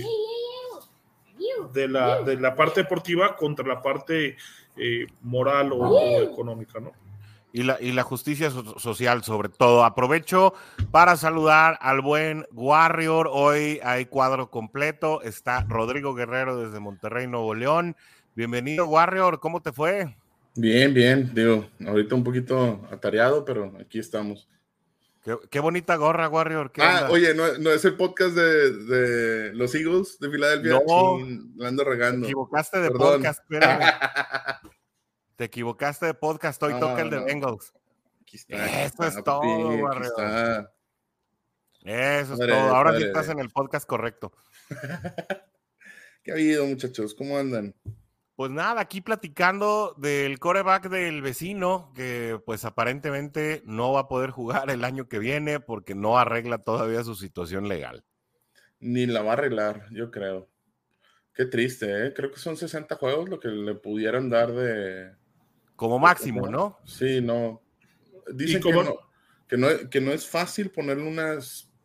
[1.72, 4.36] de la, de la parte deportiva contra la parte
[4.76, 6.92] eh, moral o, económica, ¿no?
[7.52, 9.84] Y la, y la justicia social sobre todo.
[9.84, 10.54] Aprovecho
[10.92, 13.28] para saludar al buen Warrior.
[13.30, 15.20] Hoy hay cuadro completo.
[15.22, 17.96] Está Rodrigo Guerrero desde Monterrey, Nuevo León.
[18.36, 19.40] Bienvenido, Warrior.
[19.40, 20.16] ¿Cómo te fue?
[20.54, 21.34] Bien, bien.
[21.34, 24.48] Digo, ahorita un poquito atareado, pero aquí estamos.
[25.50, 26.72] Qué, bonita gorra, Warrior.
[26.78, 30.80] ah, oye, no, es el podcast de, los Eagles de Filadelfia.
[30.86, 31.18] No,
[31.56, 32.26] la ando regando.
[32.26, 33.80] Te equivocaste de podcast, espérame.
[35.36, 37.74] Te equivocaste de podcast, hoy toca el de Bengals.
[38.22, 38.82] Aquí está.
[38.84, 40.70] Eso es todo, Warrior.
[41.82, 42.74] Eso es todo.
[42.74, 44.32] Ahora sí estás en el podcast correcto.
[46.22, 47.14] ¿Qué ha habido, muchachos?
[47.14, 47.74] ¿Cómo andan?
[48.40, 54.30] Pues nada, aquí platicando del coreback del vecino, que pues aparentemente no va a poder
[54.30, 58.02] jugar el año que viene porque no arregla todavía su situación legal.
[58.78, 60.48] Ni la va a arreglar, yo creo.
[61.34, 62.14] Qué triste, ¿eh?
[62.14, 65.12] Creo que son 60 juegos lo que le pudieran dar de...
[65.76, 66.78] Como máximo, ¿no?
[66.86, 67.60] Sí, no.
[68.32, 69.00] Dicen que no,
[69.46, 71.36] que no, que, no, es fácil ponerle una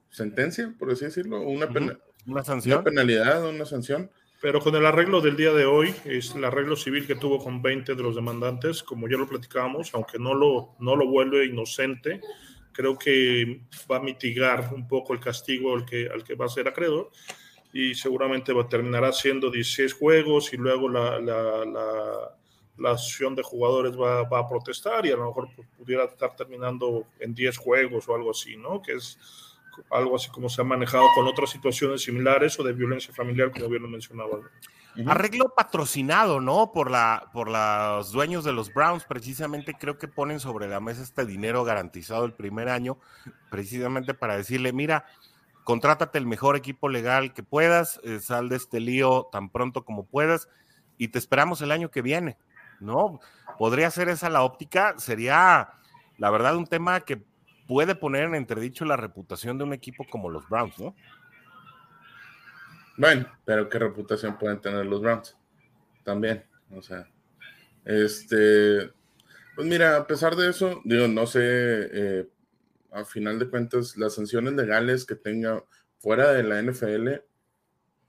[0.09, 1.67] sentencia, por así decirlo, una,
[2.25, 2.77] ¿Una sanción.
[2.77, 4.09] Una penalidad, una sanción
[4.45, 7.63] pero con el arreglo del día de hoy, es el arreglo civil que tuvo con
[7.63, 12.21] 20 de los demandantes, como ya lo platicábamos, aunque no lo, no lo vuelve inocente,
[12.71, 16.49] creo que va a mitigar un poco el castigo al que, al que va a
[16.49, 17.09] ser acreedor
[17.73, 22.37] y seguramente va, terminará siendo 16 juegos y luego la, la, la,
[22.77, 27.07] la asociación de jugadores va, va, a protestar y a lo mejor pudiera estar terminando
[27.19, 28.79] en 10 juegos o algo así, ¿no?
[28.79, 29.17] Que es
[29.91, 33.69] algo así como se ha manejado con otras situaciones similares o de violencia familiar, como
[33.69, 34.39] bien lo mencionaba.
[35.07, 36.71] Arreglo patrocinado, ¿no?
[36.71, 41.03] Por, la, por los dueños de los Browns, precisamente creo que ponen sobre la mesa
[41.03, 42.97] este dinero garantizado el primer año,
[43.51, 45.05] precisamente para decirle, mira,
[45.65, 50.05] contrátate el mejor equipo legal que puedas, eh, sal de este lío tan pronto como
[50.05, 50.47] puedas
[50.97, 52.37] y te esperamos el año que viene,
[52.79, 53.19] ¿no?
[53.57, 55.71] Podría ser esa la óptica, sería,
[56.17, 57.21] la verdad, un tema que
[57.67, 60.95] puede poner en entredicho la reputación de un equipo como los Browns, ¿no?
[62.97, 65.37] Bueno, pero ¿qué reputación pueden tener los Browns?
[66.03, 67.09] También, o sea,
[67.83, 68.91] este,
[69.55, 72.29] pues mira, a pesar de eso, digo, no sé, eh,
[72.91, 75.63] a final de cuentas, las sanciones legales que tenga
[75.99, 77.21] fuera de la NFL,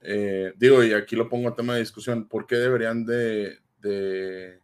[0.03, 4.61] eh, digo, y aquí lo pongo a tema de discusión, ¿por qué deberían de, de,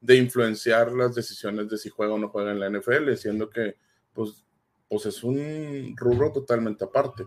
[0.00, 3.76] de influenciar las decisiones de si juega o no juega en la NFL, siendo que
[4.18, 4.44] pues,
[4.88, 7.24] pues es un rubro totalmente aparte.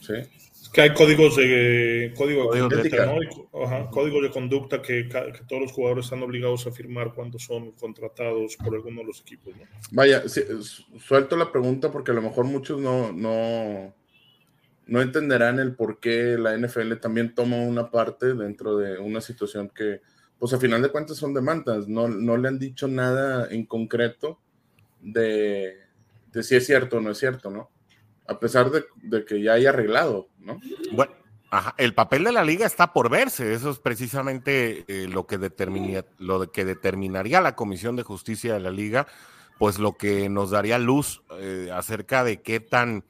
[0.00, 0.14] ¿Sí?
[0.72, 3.90] que hay códigos de código, de, conducta, ¿no?
[3.92, 5.08] códigos de conducta que,
[5.48, 9.54] todos los jugadores están obligados a firmar cuando son contratados por alguno de los equipos.
[9.92, 13.94] Vaya, suelto la pregunta porque a lo mejor muchos no, no,
[14.86, 19.70] no entenderán el por qué la NFL también toma una parte dentro de una situación
[19.72, 20.00] que,
[20.40, 24.40] pues a final de cuentas son demandas, no, no le han dicho nada en concreto
[25.04, 25.76] de,
[26.42, 27.70] si es cierto o no es cierto, ¿no?
[28.26, 30.58] A pesar de, que ya hay arreglado, ¿no?
[30.92, 31.12] Bueno,
[31.76, 35.38] el papel de la liga está por verse, eso es precisamente eh, lo, que
[36.18, 39.06] lo que determinaría la Comisión de Justicia de la liga,
[39.58, 43.04] pues lo que nos daría luz eh, acerca de qué tan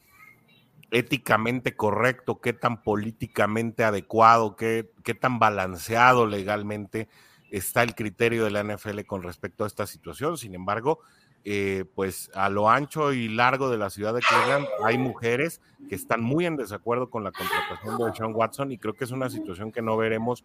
[0.90, 7.08] éticamente correcto, qué tan políticamente adecuado, qué, qué tan balanceado legalmente
[7.50, 10.36] está el criterio de la NFL con respecto a esta situación.
[10.38, 11.00] Sin embargo,
[11.44, 15.94] eh, pues a lo ancho y largo de la ciudad de Cleveland hay mujeres que
[15.94, 19.28] están muy en desacuerdo con la contratación de Sean Watson y creo que es una
[19.28, 20.44] situación que no veremos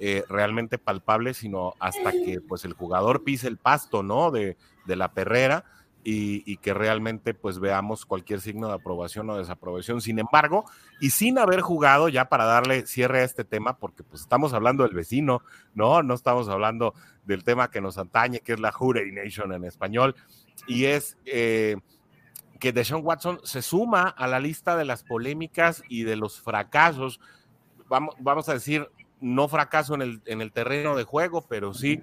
[0.00, 4.30] eh, realmente palpable, sino hasta que pues el jugador pise el pasto, ¿no?
[4.30, 4.56] De,
[4.86, 5.64] de la perrera
[6.04, 10.00] y, que realmente pues veamos cualquier signo de aprobación o desaprobación.
[10.00, 10.64] Sin embargo,
[11.00, 14.84] y sin haber jugado ya para darle cierre a este tema, porque pues estamos hablando
[14.84, 15.42] del vecino,
[15.74, 16.02] ¿no?
[16.02, 18.72] No estamos hablando del tema que nos atañe, que es la
[19.12, 20.14] Nation en español,
[20.66, 21.76] y es eh,
[22.58, 27.20] que Deshaun Watson se suma a la lista de las polémicas y de los fracasos,
[27.88, 28.88] vamos, vamos a decir,
[29.20, 32.00] no fracaso en el, en el terreno de juego, pero sí...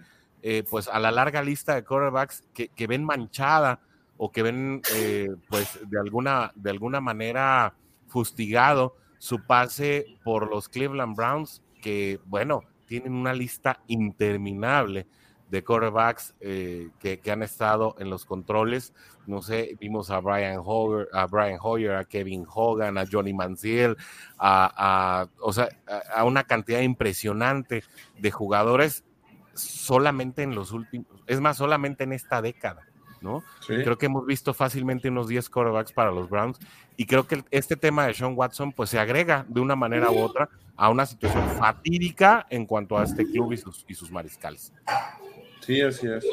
[0.47, 3.79] Eh, pues a la larga lista de quarterbacks que, que ven manchada
[4.15, 7.73] o que ven eh, pues de alguna, de alguna manera
[8.05, 15.08] fustigado su pase por los Cleveland Browns, que bueno, tienen una lista interminable
[15.49, 18.93] de quarterbacks eh, que, han estado en los controles.
[19.25, 23.97] No sé, vimos a Brian Hoyer, a Brian Hoyer, a Kevin Hogan, a Johnny Manziel,
[24.38, 25.69] a, o sea,
[26.15, 27.84] a una cantidad impresionante
[28.19, 29.03] de jugadores
[29.56, 32.86] solamente en los últimos, es más, solamente en esta década.
[33.65, 36.60] Creo que hemos visto fácilmente unos 10 quarterbacks para los Browns
[36.96, 40.20] y creo que este tema de Sean Watson pues se agrega de una manera u
[40.20, 44.74] otra a una situación fatídica en cuanto a este club y sus, y sus mariscales.
[45.62, 46.26] Sí, así es.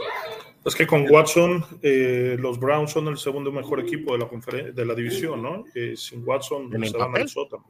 [0.64, 4.84] Es que con Watson, eh, los Browns son el segundo mejor equipo de la, de
[4.84, 5.64] la división, ¿no?
[5.74, 7.64] Eh, sin Watson se van al sótano.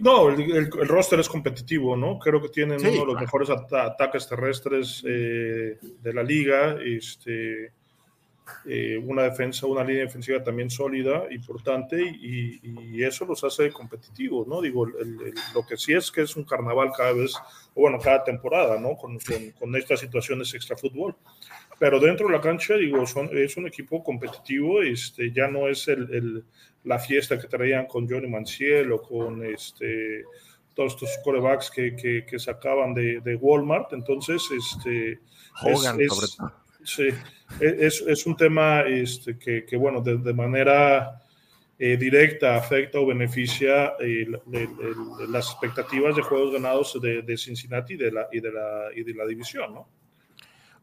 [0.00, 2.18] No, el, roster es competitivo, ¿no?
[2.18, 6.76] Creo que tienen uno de los mejores ataques terrestres eh, de la liga.
[6.84, 7.72] Este,
[8.66, 14.60] eh, una defensa, una línea defensiva también sólida, importante, y, eso los hace competitivos, ¿no?
[14.60, 17.34] Digo, lo que sí es que es un carnaval cada vez,
[17.74, 18.96] o bueno, cada temporada, ¿no?
[18.96, 19.18] Con,
[19.58, 21.16] con, estas situaciones extra fútbol.
[21.80, 25.88] Pero dentro de la cancha, digo, son, es un equipo competitivo, este, ya no es
[25.88, 26.44] el
[26.84, 30.24] la fiesta que traían con Johnny Manciel o con este,
[30.74, 33.92] todos estos corebacks que, que, sacaban de, de, Walmart.
[33.92, 35.20] Entonces, este,
[37.60, 41.22] es, es, un tema este, que, que, bueno, de, manera
[41.78, 44.26] eh, directa afecta o beneficia eh,
[45.28, 49.02] las expectativas de juegos ganados de, de Cincinnati y de, la, y, de la, y
[49.02, 50.01] de la división, ¿no?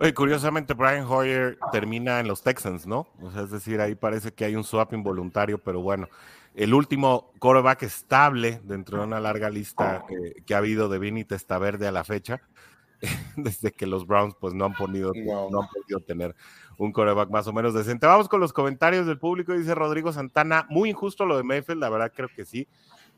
[0.01, 3.07] Oye, curiosamente, Brian Hoyer termina en los Texans, ¿no?
[3.21, 6.07] O sea, es decir, ahí parece que hay un swap involuntario, pero bueno,
[6.55, 10.05] el último quarterback estable dentro de una larga lista
[10.45, 12.41] que ha habido de Vinny Testaverde a la fecha,
[13.35, 16.33] desde que los Browns pues no han, podido, no han podido tener
[16.77, 18.07] un quarterback más o menos decente.
[18.07, 21.89] Vamos con los comentarios del público, dice Rodrigo Santana, muy injusto lo de Mayfield, la
[21.89, 22.69] verdad creo que sí.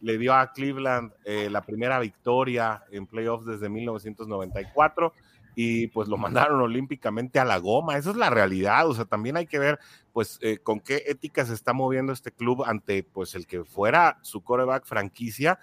[0.01, 5.13] Le dio a Cleveland eh, la primera victoria en playoffs desde 1994
[5.55, 7.97] y pues lo mandaron olímpicamente a la goma.
[7.97, 8.87] Esa es la realidad.
[8.87, 9.79] O sea, también hay que ver
[10.13, 14.17] pues eh, con qué ética se está moviendo este club ante pues el que fuera
[14.21, 15.59] su coreback franquicia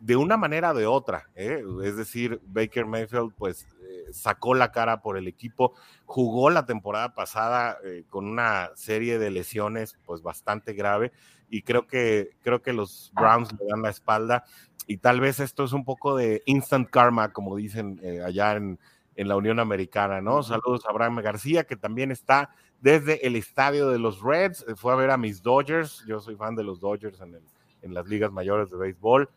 [0.00, 1.30] de una manera o de otra.
[1.34, 1.62] ¿eh?
[1.82, 5.72] Es decir, Baker Mayfield pues eh, sacó la cara por el equipo,
[6.04, 7.78] jugó la temporada pasada
[8.10, 11.12] con una serie de lesiones pues bastante grave
[11.48, 14.44] y creo que, creo que los Browns le dan la espalda
[14.86, 18.78] y tal vez esto es un poco de instant karma, como dicen allá en,
[19.16, 20.42] en la Unión Americana, ¿no?
[20.42, 22.50] Saludos a Abraham García, que también está
[22.80, 26.36] desde el estadio de los Reds, eh, fue a ver a mis Dodgers, yo soy
[26.36, 27.38] fan de los Dodgers en,
[27.82, 29.28] en las ligas mayores de béisbol,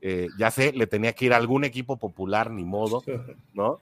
[0.00, 3.02] eh, ya sé, le tenía que ir a algún equipo popular, ni modo,
[3.54, 3.80] ¿no?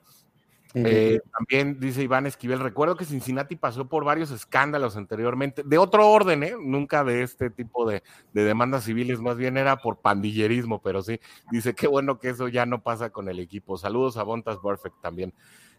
[0.85, 6.09] Eh, también dice Iván Esquivel, recuerdo que Cincinnati pasó por varios escándalos anteriormente, de otro
[6.09, 6.55] orden, ¿eh?
[6.59, 11.19] nunca de este tipo de, demandas civiles, más bien era por pandillerismo, pero sí,
[11.51, 13.77] dice qué bueno que eso ya no pasa con el equipo.
[13.77, 15.33] Saludos a Bontas Perfect también.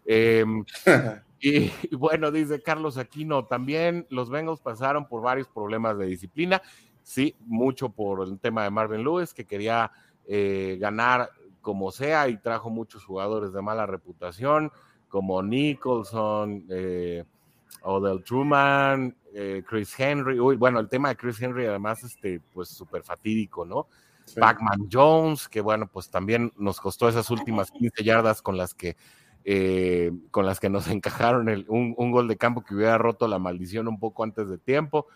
[0.05, 0.65] Em,
[1.39, 6.61] y, bueno, dice Carlos Aquino, también los Bengals pasaron por varios problemas de disciplina,
[7.03, 9.91] sí, mucho por el tema de Marvin Lewis, que quería
[10.27, 11.29] eh, ganar
[11.61, 14.71] como sea y trajo muchos jugadores de mala reputación
[15.09, 17.23] como Nicholson, eh,
[17.81, 20.39] Odell Truman, eh, Chris Henry.
[20.39, 23.87] Uy, bueno, el tema de Chris Henry, además, este, pues súper fatídico, ¿no?
[24.25, 24.39] Sí.
[24.91, 28.95] Jones, que bueno, pues también nos costó esas últimas 15 yardas con las que
[29.45, 33.27] eh, con las que nos encajaron el, un, un, gol de campo que hubiera roto
[33.27, 35.07] la maldición un poco antes de tiempo.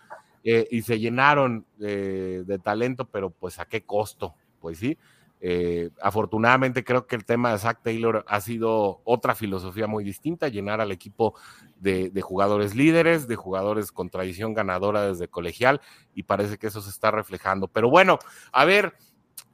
[0.42, 4.98] Eh, y se llenaron de talento, pero pues a qué costo, pues sí.
[5.46, 10.48] Eh, afortunadamente creo que el tema de Zach Taylor ha sido otra filosofía muy distinta,
[10.48, 11.34] llenar al equipo
[11.76, 15.82] de, jugadores líderes, de jugadores con tradición ganadora desde colegial,
[16.14, 17.68] y parece que eso se está reflejando.
[17.68, 18.18] Pero bueno,
[18.52, 18.94] a ver,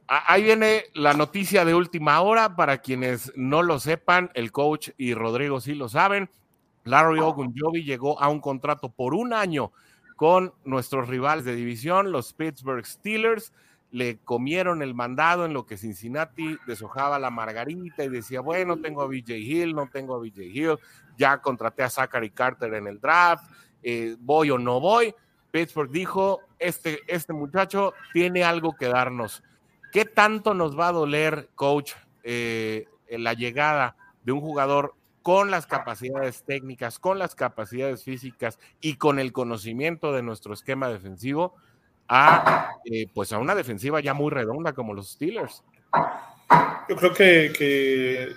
[0.07, 5.15] ahí viene la noticia de última hora, para quienes no lo sepan, el coach y
[5.15, 6.31] Rodrigo sí lo saben,
[6.85, 9.73] Larry Ogunjobi llegó a un contrato por un año
[10.15, 13.53] con nuestros rivales de división, los Pittsburgh Steelers
[13.93, 19.03] le comieron el mandado en lo que Cincinnati deshojaba la margarita y decía, bueno, tengo
[19.03, 20.79] a BJ Hill, no tengo a BJ Hill,
[21.17, 23.51] ya contraté a Zachary Carter en el draft,
[23.83, 25.15] eh, voy o no voy.
[25.51, 29.43] Pittsburgh dijo, este, este muchacho tiene algo que darnos.
[29.93, 35.67] ¿Qué tanto nos va a doler, coach, eh, la llegada de un jugador con las
[35.67, 41.57] capacidades técnicas, con las capacidades físicas y con el conocimiento de nuestro esquema defensivo?
[42.13, 45.63] A, eh, pues a una defensiva ya muy redonda como los Steelers.
[46.89, 48.29] Yo creo que, que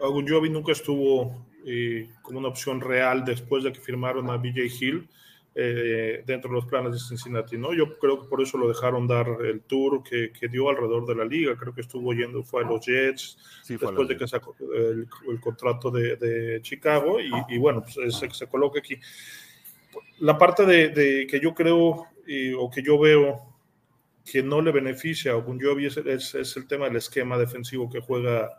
[0.00, 5.08] Agunjobi nunca estuvo eh, como una opción real después de que firmaron a BJ Hill
[5.56, 7.58] eh, dentro de los planes de Cincinnati.
[7.58, 7.74] ¿no?
[7.74, 11.16] Yo creo que por eso lo dejaron dar el tour que, que dio alrededor de
[11.16, 11.56] la liga.
[11.56, 15.40] Creo que estuvo yendo, fue a los Jets sí, después de que sacó el, el
[15.40, 19.00] contrato de, de Chicago y, y, bueno, pues se, se coloca aquí
[20.20, 23.50] la parte de, de que yo creo y, o que yo veo
[24.24, 28.00] que no le beneficia a Ogunjobi es, es, es, el tema del esquema defensivo que
[28.00, 28.50] juega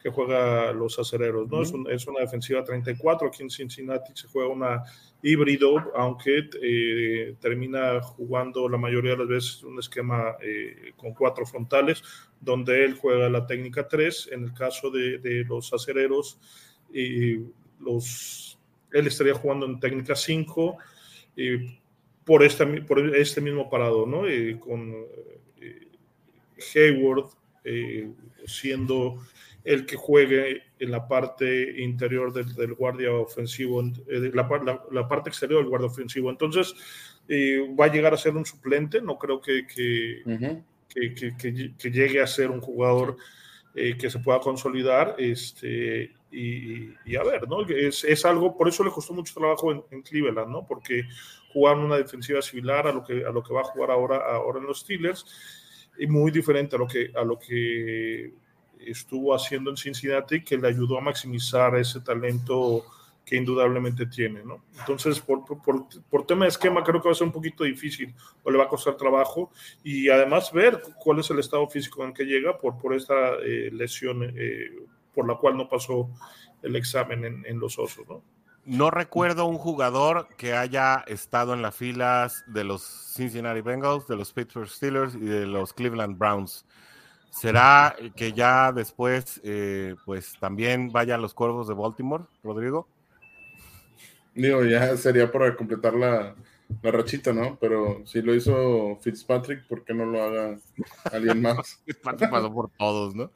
[0.00, 1.56] que juega los acereros, ¿no?
[1.56, 1.64] Uh -huh.
[1.64, 4.84] es, un, es, una defensiva 34, aquí en Cincinnati se juega una
[5.22, 11.44] híbrido, aunque eh, termina jugando la mayoría de las veces un esquema eh, con cuatro
[11.44, 12.02] frontales,
[12.40, 16.38] donde él juega la técnica 3, en el caso de, de los acereros,
[16.92, 17.38] y
[17.80, 18.56] los,
[18.92, 20.84] él estaría jugando en técnica 5, eh,
[22.24, 24.26] por, esta, por este mismo parado, ¿no?
[24.26, 24.94] Eh, con
[25.60, 25.88] eh,
[26.74, 27.26] Hayward
[28.46, 29.18] siendo
[29.64, 35.28] el que juegue en la parte interior del, del guardia ofensivo, la, la, la, parte
[35.28, 36.30] exterior del guardia ofensivo.
[36.30, 36.74] Entonces,
[37.78, 40.64] va a llegar a ser un suplente, no creo que, que, uh -huh.
[40.88, 43.16] que, que, que llegue a ser un jugador
[43.74, 45.16] que se pueda consolidar.
[45.18, 47.66] Este, y, y, a ver, ¿no?
[47.66, 50.66] Es, es, algo, por eso le costó mucho trabajo en, en, Cleveland, ¿no?
[50.66, 51.04] Porque
[51.52, 54.58] jugaron una defensiva similar a lo que, a lo que va a jugar ahora, ahora
[54.58, 55.24] en los Steelers
[55.98, 58.32] y muy diferente a lo que, a lo que
[58.78, 62.84] estuvo haciendo en Cincinnati, que le ayudó a maximizar ese talento
[63.24, 64.64] que indudablemente tiene, ¿no?
[64.78, 68.14] Entonces, por, por, por, tema de esquema, creo que va a ser un poquito difícil
[68.42, 69.50] o le va a costar trabajo
[69.84, 73.68] y además ver cuál es el estado físico en que llega por, por esta eh,
[73.70, 74.70] lesión eh,
[75.18, 76.08] por la cual no pasó
[76.62, 78.22] el examen en, en, los osos, ¿no?
[78.64, 82.84] No recuerdo un jugador que haya estado en las filas de los
[83.16, 86.64] Cincinnati Bengals, de los Pittsburgh Steelers y de los Cleveland Browns.
[87.30, 92.86] ¿Será que ya después, eh, pues también vaya a los Cuervos de Baltimore, Rodrigo?
[94.36, 96.36] Digo, ya sería para completar la,
[96.82, 97.58] la rachita, ¿no?
[97.60, 100.58] Pero si lo hizo Fitzpatrick, ¿por qué no lo haga
[101.12, 101.80] alguien más?
[101.86, 103.30] Fitzpatrick pasó por todos, ¿no?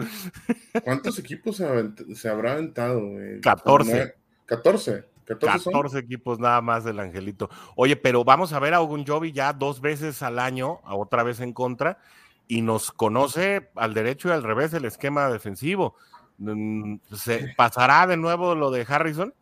[0.84, 3.00] ¿Cuántos equipos se, se habrá aventado?
[3.00, 3.40] Güey?
[3.40, 4.14] 14.
[4.46, 5.12] 14.
[5.24, 7.48] 14, 14 equipos nada más del Angelito.
[7.76, 11.40] Oye, pero vamos a ver a Ogunjobi ya dos veces al año, a otra vez
[11.40, 11.98] en contra,
[12.48, 15.94] y nos conoce al derecho y al revés el esquema defensivo.
[16.38, 19.32] Mm, ¿Se pasará de nuevo lo de Harrison?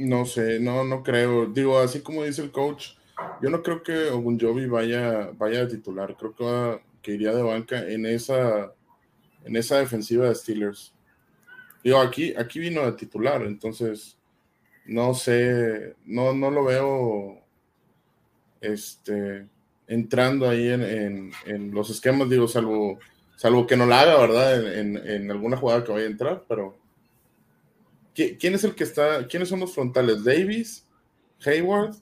[0.00, 1.46] No sé, no, no creo.
[1.46, 2.94] Digo, así como dice el coach,
[3.42, 6.16] yo no creo que Ogunjobi vaya, vaya a titular.
[6.16, 8.72] Creo que, va, que iría de banca en esa,
[9.44, 10.94] en esa defensiva de Steelers.
[11.84, 14.16] Digo, aquí, aquí vino de titular, entonces
[14.86, 17.42] no sé, no, no lo veo
[18.60, 19.46] este,
[19.86, 22.98] entrando ahí en, en, en, los esquemas, digo, salvo,
[23.36, 24.78] salvo que no la haga, ¿verdad?
[24.78, 26.79] En, en, alguna jugada que vaya a entrar, pero
[28.14, 30.24] ¿quién es el que está, quiénes son los frontales?
[30.24, 30.86] ¿Davis?
[31.44, 31.96] ¿Hayward?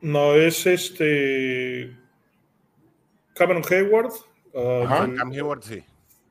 [0.00, 1.96] No, es este
[3.34, 4.12] Cameron Hayward.
[4.52, 5.82] Uh, Ajá, Cam Hayward, sí,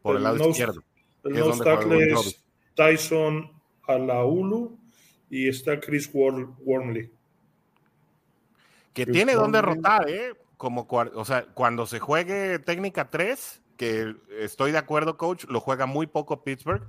[0.01, 0.83] por el, el lado no, izquierdo.
[1.23, 2.43] El no tackle es
[2.75, 3.51] Tyson
[3.87, 4.77] Alaulu
[5.29, 7.11] y está Chris Wormley.
[8.93, 10.33] Que Chris tiene donde rotar, ¿eh?
[10.57, 15.87] Como, o sea, cuando se juegue técnica 3, que estoy de acuerdo, coach, lo juega
[15.87, 16.85] muy poco Pittsburgh,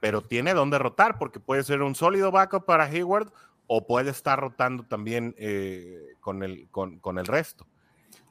[0.00, 3.32] pero tiene donde rotar porque puede ser un sólido backup para Hayward
[3.66, 7.66] o puede estar rotando también eh, con, el, con, el resto.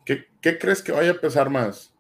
[0.06, 1.94] ¿Qué, crees que vaya a pesar más?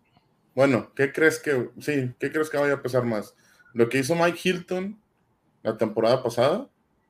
[0.53, 3.35] Bueno, ¿qué crees que, sí, qué crees que vaya a pesar más?
[3.73, 4.99] ¿Lo que hizo Mike Hilton
[5.63, 6.69] la temporada pasada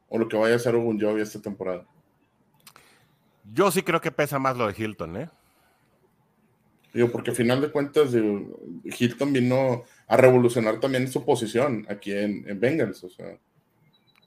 [0.09, 1.85] o lo que vaya a hacer Ogun Jovi esta temporada?
[3.53, 5.29] Yo sí creo que pesa más lo de Hilton, ¿eh?
[6.91, 12.47] Digo, porque al final de cuentas, Hilton vino a revolucionar también su posición aquí en,
[12.47, 13.37] en Bengals, o sea.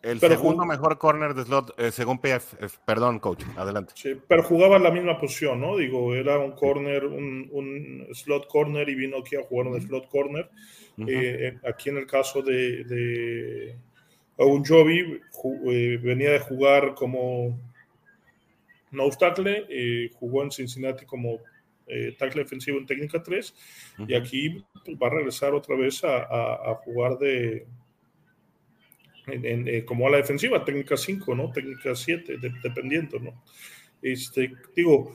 [0.02, 2.56] El segundo mejor corner de slot, eh, según PF.
[2.84, 3.92] Perdón, coach, adelante.
[3.96, 5.76] Sí, pero jugaba en la misma posición, ¿no?
[5.76, 10.48] Digo, era un corner, un, slot corner y vino aquí a jugar un slot corner.
[10.98, 13.76] Eh, eh, aquí en el caso de, de
[14.36, 15.20] un Jovi,
[16.00, 17.58] venía de jugar como
[18.92, 21.40] no tackle, jugó en Cincinnati como
[22.18, 23.54] tackle defensivo en técnica 3
[24.06, 27.66] y aquí pues, va a regresar otra vez a jugar de
[29.32, 31.50] en, eh, como a la defensiva, técnica 5, ¿no?
[31.50, 33.42] Técnica 7, dependiendo, ¿no?
[34.00, 35.12] Este, digo,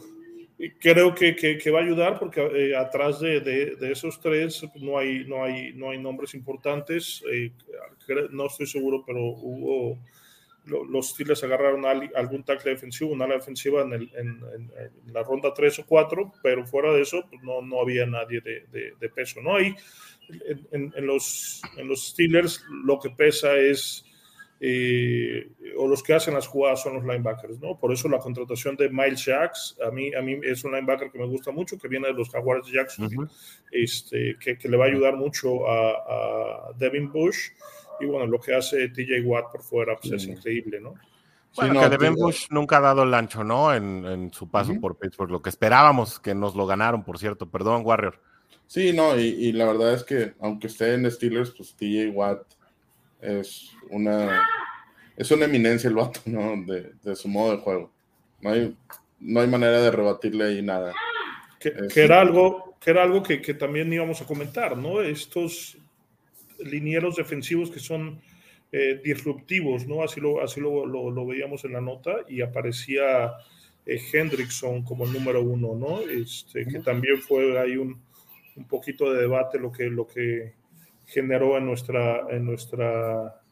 [0.80, 5.26] creo que, que, va a ayudar porque eh, atrás de, de, esos tres no hay,
[5.26, 7.24] no hay, no hay nombres importantes.
[7.32, 7.52] Eh,
[8.32, 10.00] no estoy seguro, pero hubo
[10.66, 14.42] los Steelers agarraron algún tackle defensivo, una ala defensiva en, el, en,
[15.14, 18.94] la ronda 3 o 4, pero fuera de eso pues no, no había nadie de,
[19.00, 19.42] de peso.
[19.42, 19.56] ¿no?
[19.56, 19.76] Ahí
[20.72, 24.06] en, los, en los Steelers lo que pesa es,
[24.60, 27.78] eh, o los que hacen las jugadas son los linebackers, ¿no?
[27.78, 31.20] Por eso la contratación de Miles Jacks, a mí, a mí es un linebacker que
[31.20, 33.30] me gusta mucho, que viene de los Jaguars de Jackson,
[33.72, 37.50] este, que, que, le va a ayudar mucho a, Devin Bush.
[38.00, 40.96] Y bueno, lo que hace TJ Watt por fuera pues, es increíble, ¿no?
[41.56, 43.74] Bueno, que Devin Bush nunca ha dado el ancho, ¿no?
[43.74, 47.48] En, en su paso por Pittsburgh, lo que esperábamos que nos lo ganaron, por cierto.
[47.48, 48.20] Perdón, Warrior.
[48.68, 52.42] Sí, no, y, la verdad es que aunque esté en Steelers, pues TJ Watt
[53.22, 54.48] es una
[55.16, 56.56] es una eminencia el vato, ¿no?
[56.66, 57.92] De, su modo de juego.
[58.42, 58.76] No hay,
[59.20, 60.94] no hay manera de rebatirle ahí nada.
[61.60, 65.02] Que, era algo, que era algo que, también íbamos a comentar, ¿no?
[65.02, 65.78] Estos
[66.60, 68.20] linieros defensivos que son
[68.72, 70.04] eh, disruptivos, ¿no?
[70.04, 73.34] Así, lo, así lo, lo, veíamos en la nota y aparecía
[73.86, 76.02] eh, Hendrickson como el número uno, ¿no?
[76.02, 78.02] Este, que también fue ahí un,
[78.56, 80.54] un poquito de debate lo que, lo que
[81.06, 83.44] generó en nuestra, en nuestra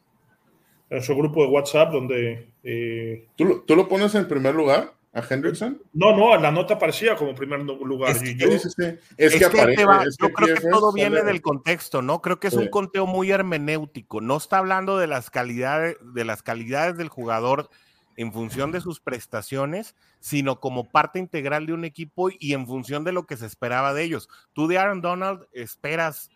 [0.92, 2.48] en nuestro grupo de WhatsApp, donde...
[2.62, 4.92] Eh, ¿Tú, ¿Tú, lo pones en primer lugar?
[5.14, 5.82] ¿A Hendrickson?
[5.92, 8.12] No, no, la nota aparecía como primer lugar.
[8.12, 12.22] Es que, yo, creo que todo viene del contexto, ¿no?
[12.22, 14.22] Creo que es un conteo muy hermenéutico.
[14.22, 17.68] No está hablando de las calidades, de las calidades del jugador
[18.16, 23.04] en función de sus prestaciones, sino como parte integral de un equipo y en función
[23.04, 24.30] de lo que se esperaba de ellos.
[24.54, 26.30] Tú de Aaron Donald esperas,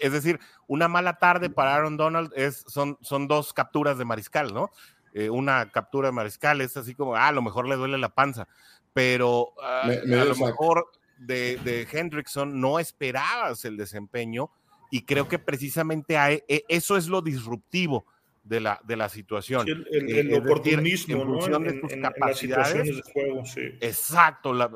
[0.00, 4.52] es decir, una mala tarde para Aaron Donald es, son, son dos capturas de mariscal,
[4.52, 4.70] ¿no?
[5.12, 8.10] Eh, una captura de mariscal es así como, ah, a lo mejor le duele la
[8.10, 8.46] panza,
[8.92, 14.50] pero ah, a lo mejor de, de Hendrickson no esperabas el desempeño
[14.90, 18.06] y creo que precisamente e, eso es lo disruptivo
[18.42, 19.66] de la, de la situación.
[19.68, 22.96] el, el, oportunismo, en función de sus capacidades.
[22.96, 23.60] De juego, sí.
[23.80, 24.70] Exacto, la,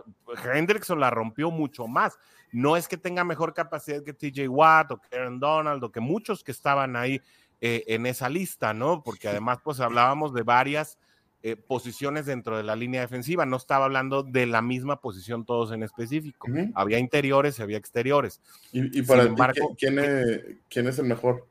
[0.45, 2.18] Hendrickson la rompió mucho más.
[2.53, 6.45] No es que tenga mejor capacidad que TJ Watt o Karen Donald o que muchos
[6.45, 7.20] que estaban ahí
[7.67, 9.03] eh, en esa lista, ¿no?
[9.03, 10.99] Porque además, pues hablábamos de varias
[11.43, 13.47] eh, posiciones dentro de la línea defensiva.
[13.47, 16.47] No estaba hablando de la misma posición todos en específico.
[16.75, 18.43] Había interiores y había exteriores.
[18.71, 21.49] Y, para ¿quién, ¿quién es el mejor?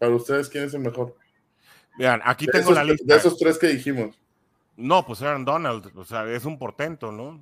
[0.00, 1.14] Para ustedes, ¿quién es el mejor?
[1.96, 3.04] Vean, aquí tengo la lista.
[3.06, 4.18] De esos tres que dijimos.
[4.76, 7.40] No, pues Aaron Donald, o sea, es un portento, ¿no?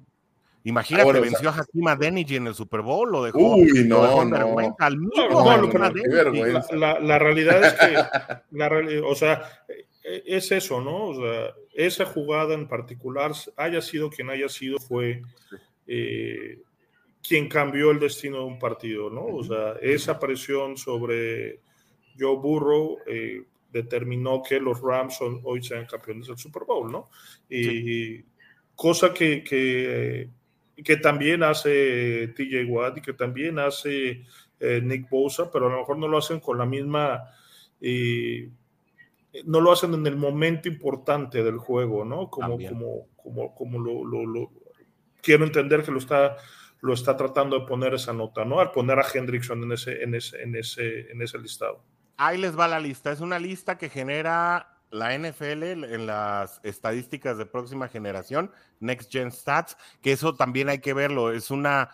[0.64, 4.30] Imagínate, venció a Hakim Adeniji en el Super Bowl, lo dejó, uy, no, lo no.
[4.30, 5.14] vergüenza, al mismo
[6.72, 7.94] la, la, realidad es que,
[8.58, 8.70] la
[9.06, 9.42] o sea,
[10.02, 11.08] es eso, ¿no?
[11.08, 15.22] O sea, esa jugada en particular, haya sido quien haya sido, fue
[15.86, 16.60] eh,
[17.26, 19.24] quien cambió el destino de un partido, ¿no?
[19.24, 21.60] O sea, esa presión sobre
[22.18, 27.08] Joe Burrow, eh, determinó que los Rams hoy sean campeones del Super Bowl, ¿no?
[27.48, 28.24] Y
[28.74, 30.28] cosa que, que,
[31.02, 34.24] también hace TJ Watt y que también hace
[34.58, 37.24] eh, Nick Bosa, pero a lo mejor no lo hacen con la misma...
[39.44, 42.28] no lo hacen en el momento importante del juego, ¿no?
[42.28, 44.50] Como, como, como, como lo,
[45.22, 46.36] quiero entender que lo está,
[46.80, 48.60] lo está tratando de poner esa nota, ¿no?
[48.60, 51.82] Al poner a Hendrickson en ese, en ese, en ese, en ese listado.
[52.16, 53.12] Ahí les va la lista.
[53.12, 59.30] Es una lista que genera la NFL en las estadísticas de próxima generación, Next Gen
[59.30, 61.32] Stats, que eso también hay que verlo.
[61.32, 61.90] Es una,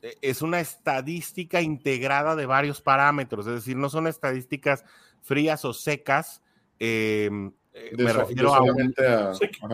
[0.00, 4.84] es una estadística integrada de varios parámetros, es decir, no son estadísticas
[5.22, 6.42] frías o secas.
[6.78, 8.62] Em, eh, me refiero a,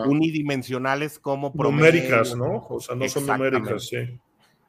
[0.05, 2.65] unidimensionales como numéricas, ¿no?
[2.69, 4.19] O sea, no son numéricas, sí.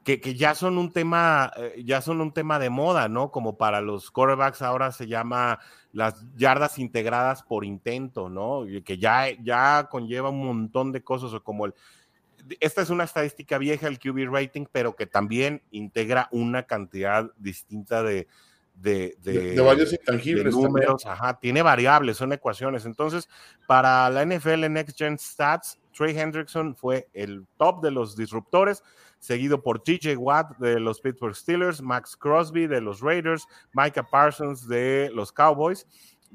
[0.07, 3.33] Que, que, ya son un tema, eh, ya son un tema de moda, ¿no?
[3.33, 5.59] Como para los quarterbacks ahora se llama
[5.91, 8.65] las yardas integradas por intento, ¿no?
[8.85, 11.75] Que ya, ya conlleva un montón de cosas, o como el,
[12.61, 18.05] esta es una estadística vieja, el QB rating, pero que también integra una cantidad distinta
[18.05, 18.29] de,
[18.77, 20.55] de, de, varios intangibles.
[20.55, 22.85] números, ajá, tiene variables, son ecuaciones.
[22.85, 23.29] Entonces,
[23.67, 28.83] para la NFL Next Gen Stats, Trey Hendrickson fue el top de los disruptores,
[29.19, 34.69] seguido por TJ Watt de los Pittsburgh Steelers, Max Crosby de los Raiders, Micah Parsons
[34.69, 35.87] de los Cowboys,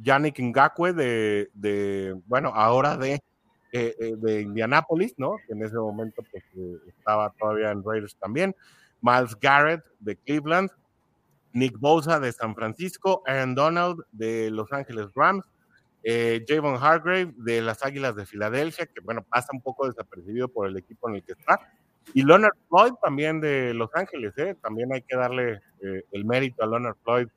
[0.02, 3.22] Yannick Ngakwe de, bueno, ahora de
[3.74, 5.38] eh, eh, de Indianapolis, ¿no?
[5.48, 8.54] Que en ese momento pues, eh, estaba todavía en Raiders también.
[9.02, 10.70] Miles Garrett de Cleveland,
[11.54, 15.46] Nick Bosa de San Francisco, Aaron Donald de Los Ángeles Rams,
[16.48, 20.76] Javon Hargrave de las Águilas de Filadelfia, que bueno, pasa un poco desapercibido por el
[20.76, 21.60] equipo en el que está.
[22.14, 24.56] Y Leonard Floyd también de Los Ángeles, ¿eh?
[24.62, 25.62] también hay que darle
[26.12, 27.28] el mérito a Leonard Floyd,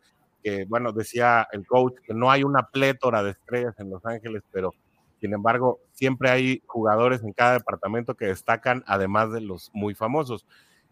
[0.42, 4.42] que bueno, decía el coach que no hay una plétora de estrellas en Los Ángeles,
[4.52, 4.74] pero
[5.24, 10.44] sin embargo, siempre hay jugadores en cada departamento que destacan, además de los muy famosos.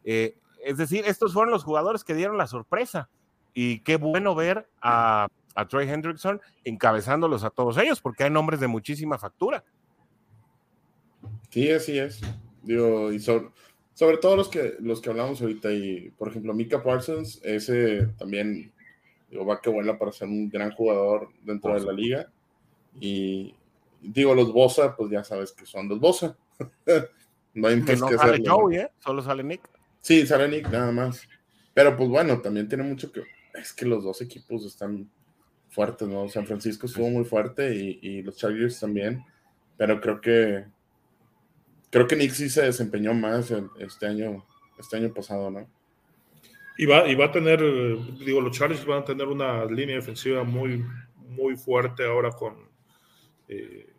[0.05, 3.11] Eh, es decir, estos fueron los jugadores que dieron la sorpresa.
[3.53, 5.29] Y qué bueno ver a,
[5.69, 9.65] Trey Hendrickson encabezándolos a todos ellos, porque hay nombres de muchísima factura.
[11.51, 12.23] Sí, así es.
[12.63, 17.41] Digo, y sobre, todo los que, los que hablamos ahorita, y por ejemplo, Mika Parsons,
[17.43, 18.73] ese también
[19.31, 22.33] digo, va que vuela para ser un gran jugador dentro de la liga.
[23.01, 23.55] Y,
[24.01, 26.37] digo, los Bosa, pues ya sabes que son los Bosa.
[27.55, 28.91] no hay más que, sale Joey, ¿eh?
[29.01, 29.69] Solo sale Nick.
[30.01, 31.27] Sí, sale Nick nada más.
[31.75, 33.23] Pero pues bueno, también tiene mucho que.
[33.55, 35.11] Es que los dos equipos están
[35.69, 36.29] fuertes, ¿no?
[36.29, 39.25] San Francisco estuvo muy fuerte y, los Chargers también.
[39.77, 40.65] Pero creo que.
[41.93, 44.45] Creo que Nick sí se desempeñó más este año,
[44.79, 45.69] este año pasado, ¿no?
[46.79, 47.61] Y va, y va a tener,
[48.19, 50.85] digo, los Chargers van a tener una línea defensiva muy,
[51.17, 52.57] muy fuerte ahora con,
[53.47, 53.93] eh,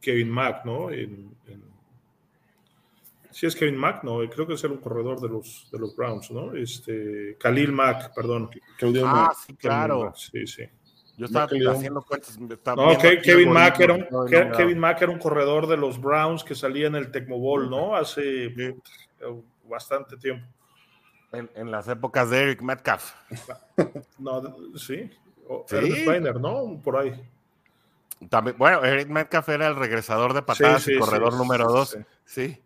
[0.00, 0.90] Kevin Mack, ¿no?
[0.90, 1.30] En,
[3.32, 6.32] Sí es Kevin Mack, no, creo que es el corredor de los, de los Browns,
[6.32, 6.52] ¿no?
[6.52, 8.50] Este, Khalil Mack, perdón.
[9.04, 10.12] ah, sí, claro.
[10.16, 10.64] Sí, sí.
[11.20, 12.38] Yo estaba haciendo cuentas.
[12.38, 14.06] no, Kevin Mack, era un,
[14.56, 17.94] Kevin Mack era un corredor de los Browns que salía en el Tecmo Bowl, ¿no?
[17.94, 18.74] Hace eh,
[19.68, 20.46] bastante tiempo.
[21.30, 23.12] En, las épocas de Eric Metcalf.
[24.18, 24.42] No,
[24.76, 25.10] sí.
[25.66, 25.92] ¿Sí?
[25.92, 26.80] Steiner, ¿no?
[26.82, 27.12] Por ahí.
[28.30, 31.98] También, bueno, Eric Metcalf era el regresador de patadas y corredor número dos.
[32.24, 32.58] Sí.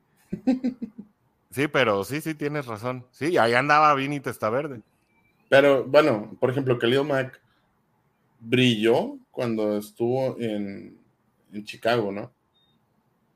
[1.50, 3.05] Sí, pero sí, sí, tienes razón.
[3.11, 4.80] Sí, ahí andaba Vini Verde.
[5.48, 7.40] Pero bueno, por ejemplo, Khalil Mack
[8.45, 10.99] brilló cuando estuvo en,
[11.64, 12.32] Chicago, ¿no?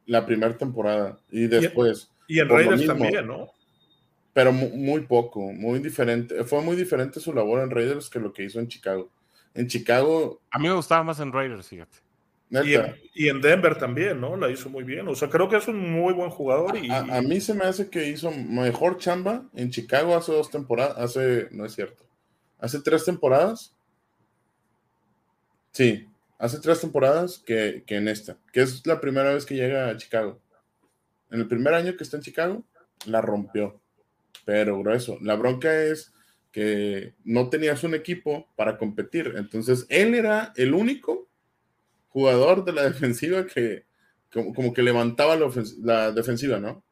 [0.07, 1.19] La primera temporada.
[1.31, 2.11] Y después.
[2.27, 3.51] Y en, Raiders también, ¿no?
[4.33, 6.45] Pero muy, poco, muy diferente.
[6.45, 9.11] Fue muy diferente su labor en Raiders que lo que hizo en Chicago.
[9.55, 10.41] En Chicago.
[10.51, 11.99] A mí me gustaba más en Raiders, fíjate.
[13.15, 14.37] Y en, Denver también, ¿no?
[14.37, 15.07] La hizo muy bien.
[15.09, 16.77] O sea, creo que es un muy buen jugador.
[16.77, 16.91] Y...
[16.91, 20.97] A, mí se me hace que hizo mejor chamba en Chicago hace dos temporadas.
[20.97, 22.05] Hace, no es cierto.
[22.59, 23.75] Hace tres temporadas.
[25.79, 26.09] Sí,
[26.41, 28.37] hace tres temporadas que, que en esta.
[28.53, 30.41] Que es la primera vez que llega a Chicago.
[31.31, 32.65] En el primer año que está en Chicago,
[33.07, 33.81] la rompió.
[34.45, 35.19] Pero grueso.
[35.23, 36.13] La bronca es
[36.51, 39.35] que no tenías un equipo para competir.
[39.37, 41.29] Entonces, él era el único
[42.09, 43.85] jugador de la defensiva que
[44.33, 46.83] como, que levantaba la, defensiva, ¿no?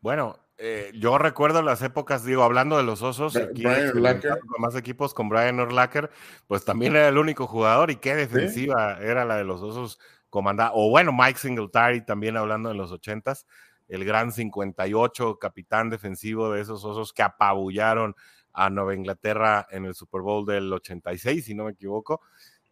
[0.00, 5.12] Bueno, eh, yo recuerdo las épocas, digo, hablando de los osos, aquí con más equipos
[5.12, 6.10] con Brian Urlacher,
[6.46, 9.98] pues también era el único jugador y qué defensiva era la de los osos
[10.30, 13.46] comandada, o bueno, Mike Singletary también hablando de los ochentas,
[13.88, 18.14] el gran 58 capitán defensivo de esos osos que apabullaron
[18.52, 22.22] a Nueva Inglaterra en el Super Bowl del 86, si no me equivoco.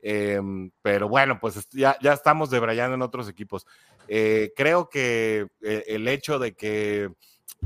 [0.01, 3.67] Em, pero bueno, pues ya, ya estamos debrayando en otros equipos.
[4.09, 7.11] Eh, creo que eh, el hecho de que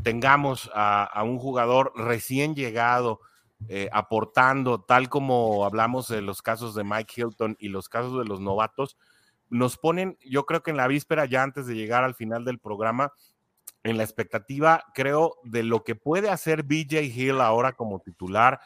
[0.03, 3.21] tengamos a, un jugador recién llegado
[3.69, 8.25] eh, aportando, tal como hablamos de los casos de Mike Hilton y los casos de
[8.25, 8.97] los novatos,
[9.51, 12.59] nos ponen, yo creo que en la víspera, ya antes de llegar al final del
[12.59, 13.13] programa,
[13.83, 18.61] en la expectativa, creo, de lo que puede hacer BJ Hill ahora como titular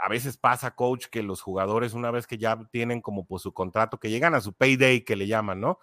[0.00, 3.52] a veces pasa, coach, que los jugadores, una vez que ya tienen como pues su
[3.52, 5.78] contrato, que llegan a su payday, que le llaman, ¿no?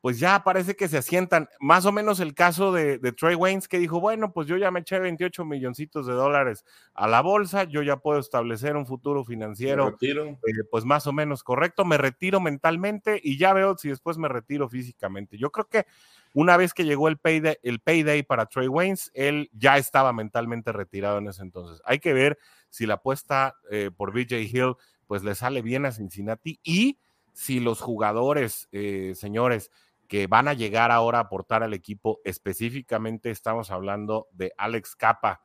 [0.00, 1.48] Pues ya parece que se asientan.
[1.60, 4.80] Más o menos el caso de, Trey Waynes, que dijo, bueno, pues yo ya me
[4.80, 9.96] eché 28 milloncitos de dólares a la bolsa, yo ya puedo establecer un futuro financiero,
[10.00, 10.36] eh,
[10.70, 14.68] pues más o menos correcto, me retiro mentalmente y ya veo si después me retiro
[14.68, 15.36] físicamente.
[15.36, 15.86] Yo creo que
[16.34, 20.72] una vez que llegó el payday, el payday para Trey Waynes, él ya estaba mentalmente
[20.72, 21.82] retirado en ese entonces.
[21.84, 22.38] Hay que ver
[22.70, 24.74] si la apuesta eh, por BJ Hill,
[25.06, 26.98] pues le sale bien a Cincinnati y
[27.32, 29.70] si los jugadores, eh, señores,
[30.08, 32.20] que van a llegar ahora a aportar al equipo.
[32.24, 35.42] Específicamente estamos hablando de Alex Capa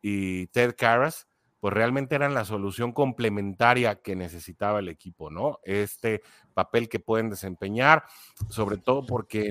[0.00, 1.28] y Ted Karras,
[1.60, 5.60] pues realmente eran la solución complementaria que necesitaba el equipo, ¿no?
[5.64, 8.04] Este papel que pueden desempeñar,
[8.50, 9.50] sobre todo porque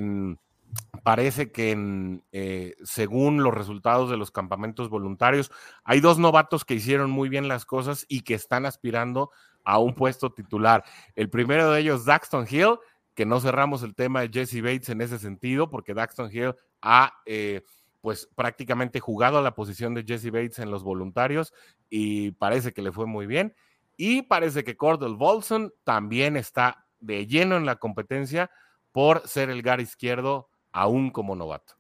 [1.04, 5.52] parece que eh, según los resultados de los campamentos voluntarios,
[5.84, 9.32] hay dos novatos que hicieron muy bien las cosas y que están aspirando
[9.64, 10.84] a un puesto titular.
[11.16, 12.78] El primero de ellos, Daxton Hill,
[13.16, 17.14] que no cerramos el tema de Jesse Bates en ese sentido, porque Daxton Hill ha
[17.26, 17.62] eh,
[18.02, 21.54] pues prácticamente jugado a la posición de Jesse Bates en los voluntarios
[21.90, 23.56] y parece que le fue muy bien.
[23.96, 28.50] Y parece que Cordell Volson también está de lleno en la competencia
[28.92, 31.76] por ser el gar izquierdo aún como novato.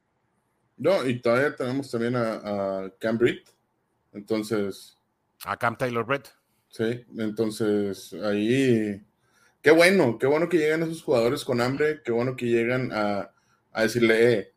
[0.78, 3.50] No, y todavía tenemos también a, Cam Britt.
[4.12, 4.98] Entonces.
[5.46, 6.28] A Cam Taylor Britt.
[6.70, 9.04] Sí, entonces ahí
[9.64, 13.32] qué bueno, qué bueno que llegan esos jugadores con hambre, qué bueno que llegan a,
[13.76, 14.54] decirle, eh,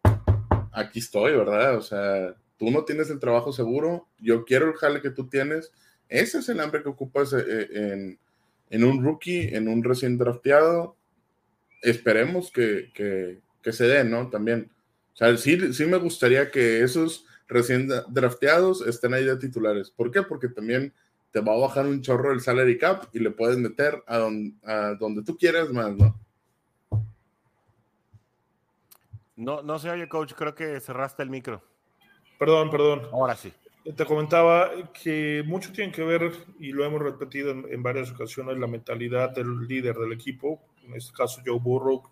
[0.72, 1.76] aquí estoy, ¿verdad?
[1.76, 5.72] O sea, tú no tienes el trabajo seguro, yo quiero el jale que tú tienes.
[6.08, 8.16] Ese es el hambre que ocupas eh, eh,
[8.70, 10.96] en, un rookie, en un recién drafteado.
[11.82, 12.90] Esperemos que,
[13.62, 14.28] se dé, ¿no?
[14.28, 14.70] También.
[15.14, 19.90] O sea, sí, sí me gustaría que esos recién drafteados estén ahí de titulares.
[19.90, 20.22] ¿Por qué?
[20.22, 20.92] Porque también
[21.30, 24.18] te va a bajar un chorro el salary cap y le puedes meter a,
[24.98, 26.18] donde tú quieras más, ¿no?
[29.36, 31.62] No, no se oye, coach, creo que cerraste el micro.
[32.38, 33.02] Perdón, perdón.
[33.12, 33.52] Ahora sí.
[33.94, 38.66] Te comentaba que mucho tiene que ver, y lo hemos repetido en, varias ocasiones, la
[38.66, 42.02] mentalidad del líder del equipo, en este caso Joe Burrow,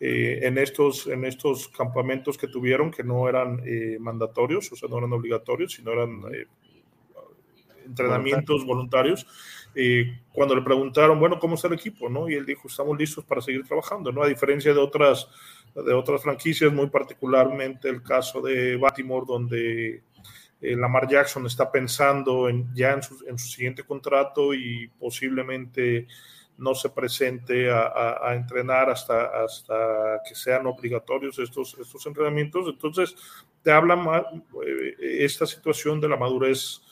[0.00, 4.88] eh, en, estos, en estos campamentos que tuvieron, que no eran eh, mandatorios, o sea,
[4.88, 6.46] no eran obligatorios, sino eran eh,
[7.90, 9.26] entrenamientos voluntarios,
[9.74, 12.08] eh, cuando le preguntaron, bueno, ¿cómo está el equipo?
[12.08, 12.28] ¿no?
[12.28, 14.22] Y él dijo, estamos listos para seguir trabajando, ¿no?
[14.22, 15.28] A diferencia de otras,
[15.74, 20.02] de otras franquicias, muy particularmente el caso de Baltimore, donde
[20.60, 26.06] eh, Lamar Jackson está pensando en, ya en su, en su, siguiente contrato y posiblemente
[26.58, 32.66] no se presente a, a, entrenar hasta, hasta que sean obligatorios estos, estos entrenamientos.
[32.68, 33.16] Entonces,
[33.62, 34.24] te habla más
[34.66, 36.82] eh, esta situación de la madurez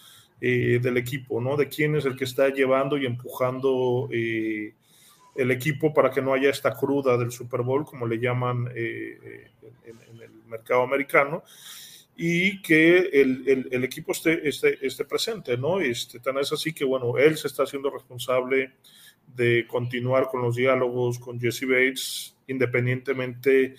[0.40, 1.56] eh, del equipo, ¿no?
[1.56, 4.72] De quién es el que está llevando y empujando eh,
[5.34, 9.50] el equipo para que no haya esta cruda del Super Bowl, como le llaman eh,
[9.84, 11.42] en, el mercado americano,
[12.16, 14.42] y que el, equipo esté,
[15.08, 15.80] presente, ¿no?
[15.80, 18.72] Este, tan es así que, bueno, él se está haciendo responsable
[19.26, 23.74] de continuar con los diálogos con Jesse Bates, independientemente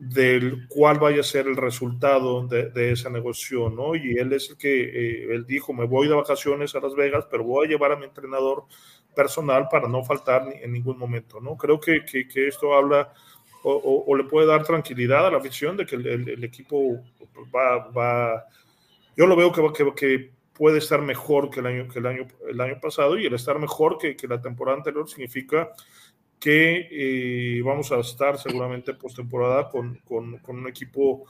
[0.00, 3.94] del cuál vaya a ser el resultado de, de esa negociación, ¿no?
[3.94, 7.26] Y él es el que, eh, él dijo, me voy de vacaciones a Las Vegas,
[7.30, 8.64] pero voy a llevar a mi entrenador
[9.14, 11.54] personal para no faltar en ningún momento, ¿no?
[11.54, 13.12] Creo que, que, esto habla
[13.62, 17.04] o, le puede dar tranquilidad a la afición de que el, equipo
[17.54, 18.46] va, va,
[19.14, 22.26] yo lo veo que, que, que, puede estar mejor que el año, que el año,
[22.48, 25.70] el año pasado y el estar mejor que, que la temporada anterior significa
[26.40, 31.26] que eh, vamos a estar seguramente postemporada con, con, un equipo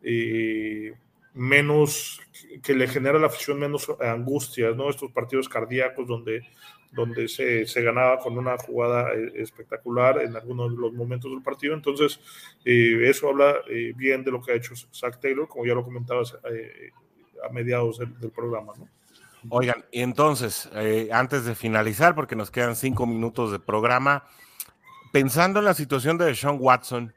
[0.00, 0.94] eh,
[1.34, 2.20] menos,
[2.62, 4.88] que le genera a la afición menos angustias, ¿no?
[4.88, 6.48] Estos partidos cardíacos donde,
[6.92, 11.42] donde se, se ganaba con una jugada eh, espectacular en algunos de los momentos del
[11.42, 11.74] partido.
[11.74, 12.20] Entonces,
[12.64, 13.56] eso habla
[13.96, 18.30] bien de lo que ha hecho Zach Taylor, como ya lo comentabas a mediados del,
[18.30, 18.74] programa.
[19.48, 20.70] Oigan, entonces,
[21.10, 24.24] antes de finalizar, porque nos quedan cinco minutos de programa,
[25.12, 27.14] pensando en la situación de Sean Watson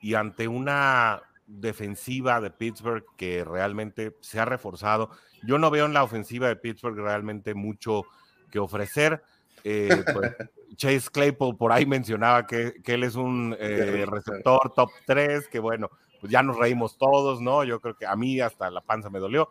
[0.00, 5.10] y ante una defensiva de Pittsburgh que realmente se ha reforzado,
[5.42, 8.04] yo no veo en la ofensiva de Pittsburgh realmente mucho
[8.50, 9.22] que ofrecer.
[9.64, 10.36] Eh, pues,
[10.76, 15.90] Chase Claypool por ahí mencionaba que, él es un eh, receptor top 3, que bueno,
[16.20, 17.64] pues ya nos reímos todos, ¿no?
[17.64, 19.50] Yo creo que a mí hasta la panza me dolió.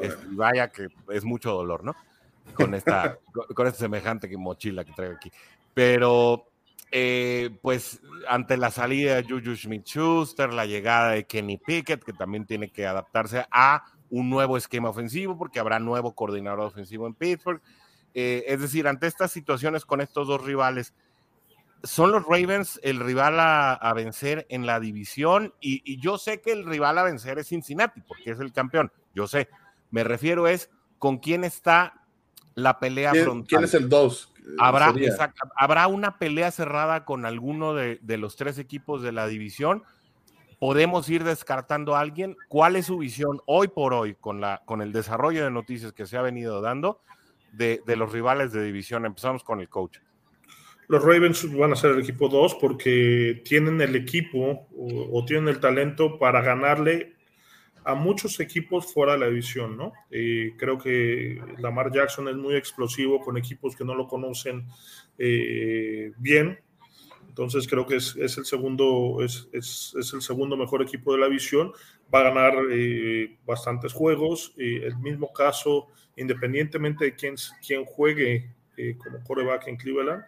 [0.00, 1.94] Este, y vaya que es mucho dolor, ¿no?
[2.54, 3.18] Con esta,
[3.54, 5.30] con esta semejante mochila que traigo aquí.
[5.74, 6.46] Pero
[6.96, 12.46] eh, pues ante la salida de Juju Smith-Schuster, la llegada de Kenny Pickett, que también
[12.46, 17.60] tiene que adaptarse a un nuevo esquema ofensivo, porque habrá nuevo coordinador ofensivo en Pittsburgh.
[18.14, 20.94] Eh, es decir, ante estas situaciones con estos dos rivales,
[21.82, 26.64] son los Ravens el rival a, vencer en la división y, yo sé que el
[26.64, 29.48] rival a vencer es Cincinnati porque es el campeón, yo sé.
[29.90, 30.70] Me refiero es
[31.00, 32.06] con quién está
[32.54, 33.48] la pelea frontal.
[33.48, 34.33] ¿Quién es el 2?
[34.58, 34.92] Habrá,
[35.56, 39.82] habrá una pelea cerrada con alguno de, de, los tres equipos de la división.
[40.58, 42.36] Podemos ir descartando a alguien.
[42.48, 46.06] ¿Cuál es su visión hoy por hoy con, la, con el desarrollo de noticias que
[46.06, 47.00] se ha venido dando
[47.52, 49.06] de, de los rivales de división?
[49.06, 49.98] Empezamos con el coach.
[50.88, 55.60] Los Ravens van a ser el equipo 2 porque tienen el equipo o, tienen el
[55.60, 57.13] talento para ganarle
[57.84, 59.92] a muchos equipos fuera de la división, ¿no?
[60.08, 64.66] creo que Lamar Jackson es muy explosivo con equipos que no lo conocen
[65.18, 66.58] eh, bien.
[67.28, 71.72] Entonces creo que es, el segundo, es, el segundo mejor equipo de la división.
[72.14, 74.52] Va a ganar eh, bastantes juegos.
[74.56, 77.34] el mismo caso, independientemente de quién,
[77.66, 80.24] quién juegue eh, como coreback en Cleveland,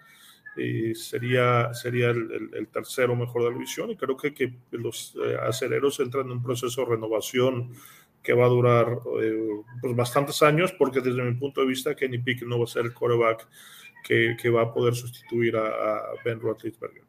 [0.94, 6.00] sería, sería el, tercero mejor de la división y creo que, que los eh, aceleros
[6.00, 7.72] entran en un proceso de renovación
[8.22, 12.18] que va a durar eh, pues bastantes años porque desde mi punto de vista Kenny
[12.18, 13.46] Pickett no va a ser el quarterback
[14.02, 17.02] que, que va a poder sustituir a, Ben Roethlisberger.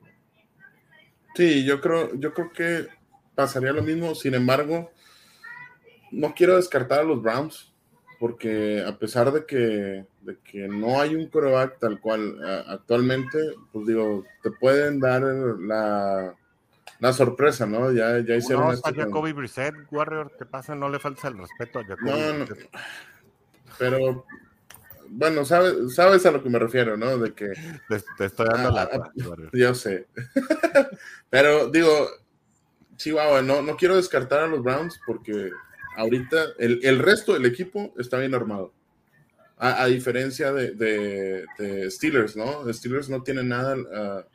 [1.35, 2.87] Sí, yo creo, yo creo que
[3.35, 4.91] pasaría lo mismo, sin embargo,
[6.11, 7.71] no quiero descartar a los Browns
[8.19, 12.37] porque a pesar de que, de que no hay un coreback tal cual
[12.67, 13.37] actualmente,
[13.71, 16.35] pues digo, te pueden dar la,
[16.99, 17.91] la sorpresa, ¿no?
[17.91, 18.91] Ya, ya hicieron no, esto.
[18.93, 20.75] Jacoby Brissett, Warrior, ¿qué pasa?
[20.75, 22.45] No le falta el respeto a Jacoby no, no,
[23.77, 24.25] Pero,
[25.09, 27.17] bueno, sabes, sabes a lo que me refiero, ¿no?
[27.17, 27.51] De que...
[27.87, 28.83] Te, estoy dando la...
[28.91, 29.11] Ah,
[29.53, 30.07] yo sé.
[31.29, 32.07] pero, digo,
[32.95, 35.51] Chihuahua, no, no quiero descartar a los Browns porque
[35.97, 38.71] ahorita el, resto del equipo está bien armado.
[39.59, 41.45] A, diferencia de,
[41.89, 42.71] Steelers, ¿no?
[42.71, 44.25] Steelers no tiene nada ah,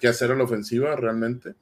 [0.00, 1.54] que hacer a la ofensiva realmente,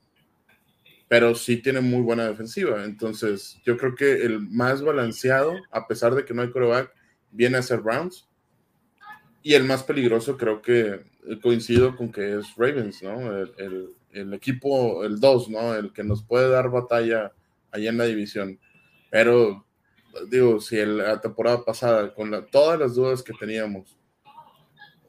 [1.08, 2.84] pero sí tiene muy buena defensiva.
[2.84, 6.92] Entonces, yo creo que el más balanceado, a pesar de que no hay coreback,
[7.30, 8.28] viene a ser Browns.
[9.42, 11.00] Y el más peligroso creo que
[11.40, 13.34] coincido con que es Ravens, ¿no?
[13.34, 15.74] El, el equipo, el 2, ¿no?
[15.74, 17.32] El que nos puede dar batalla
[17.70, 18.58] allá en la división.
[19.16, 19.64] Pero,
[20.28, 23.96] digo, si la temporada pasada, con todas las dudas que teníamos,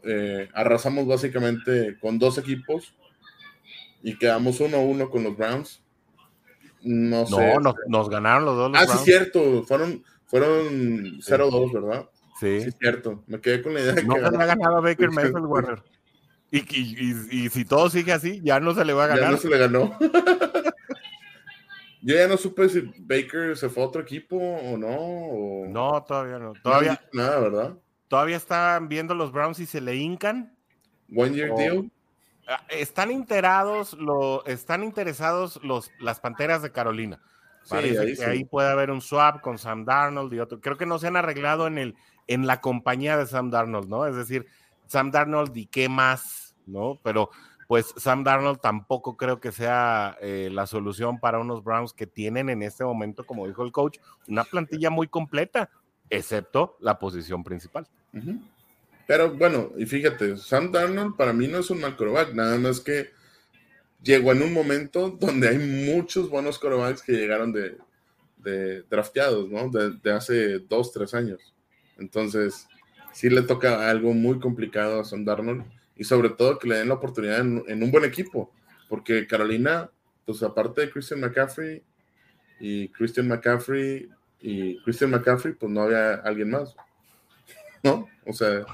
[0.02, 2.96] eh, arrasamos básicamente con dos equipos
[4.02, 5.84] y quedamos 1-1 con los Browns.
[6.84, 7.60] No, sé.
[7.60, 8.72] No, nos, ganaron los dos.
[8.76, 9.66] ah, sí, cierto.
[9.66, 12.10] Fueron, fueron 0-2, ¿verdad?
[12.40, 12.62] Sí.
[12.62, 13.26] Sí, cierto.
[13.28, 14.22] Me quedé con la idea de no que.
[14.22, 15.84] No se le ha ganado a Baker Mayfield, Warner.
[16.50, 16.96] Y, y,
[17.30, 19.24] y, y, si todo sigue así, ya no se le va a ganar.
[19.26, 19.98] Ya no se le ganó.
[22.08, 25.68] Yo ya no supe si Baker se fue a otro equipo o no.
[25.68, 26.54] No, todavía no.
[26.64, 27.78] Todavía nada, ¿verdad?
[28.08, 30.58] Todavía están viendo los Browns y se le hincan.
[31.14, 31.92] One year deal.
[32.70, 37.22] Están enterados, lo, están interesados los, las Panteras de Carolina.
[37.70, 40.62] Parece ahí que ahí puede haber un swap con Sam Darnold y otro.
[40.62, 41.96] Creo que no se han arreglado en, el,
[42.28, 44.08] en la compañía de Sam Darnold, ¿no?
[44.08, 44.46] Es decir,
[44.86, 47.02] Sam Darnold y qué más, ¿no?
[47.04, 47.32] Pero
[47.68, 52.50] pues Sam Darnold tampoco creo que sea eh, la solución para unos Browns que tienen
[52.50, 55.70] en este momento, como dijo el coach, una plantilla muy completa,
[56.10, 57.86] excepto la posición principal.
[59.06, 61.98] Pero bueno, y fíjate, Sam Darnold para mí no es un mal
[62.34, 63.10] nada más que
[64.02, 67.78] llegó en un momento donde hay muchos buenos corebacks que llegaron de,
[68.38, 69.70] de drafteados, ¿no?
[69.70, 71.54] De, de, hace dos, tres años.
[71.98, 72.68] Entonces,
[73.12, 75.66] sí le toca algo muy complicado a Sam Darnold
[75.98, 78.52] y sobre todo que le den la oportunidad en, un buen equipo,
[78.88, 79.90] porque Carolina,
[80.26, 81.84] pues aparte de Christian McCaffrey
[82.60, 86.76] y Christian McCaffrey y Christian McCaffrey, pues no había alguien más,
[87.84, 88.08] ¿no?
[88.26, 88.66] O sea...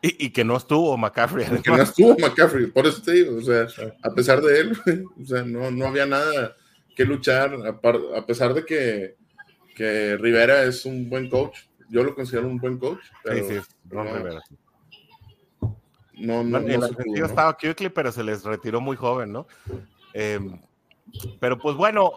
[0.00, 1.44] Y, que no estuvo McCaffrey.
[1.60, 3.66] Que no estuvo McCaffrey, por eso te digo, o sea,
[4.02, 4.78] a pesar de él,
[5.20, 6.56] o sea, no, no había nada
[6.94, 9.16] que luchar, a, pesar de que,
[9.74, 13.00] que Rivera es un buen coach, yo lo considero un buen coach.
[13.24, 14.42] Pero, sí, sí, Rivera.
[16.18, 19.46] No, no, en no estaba Kirkley, pero se les retiró muy joven, ¿no?
[20.12, 20.60] Em,
[21.40, 22.12] pero pues bueno,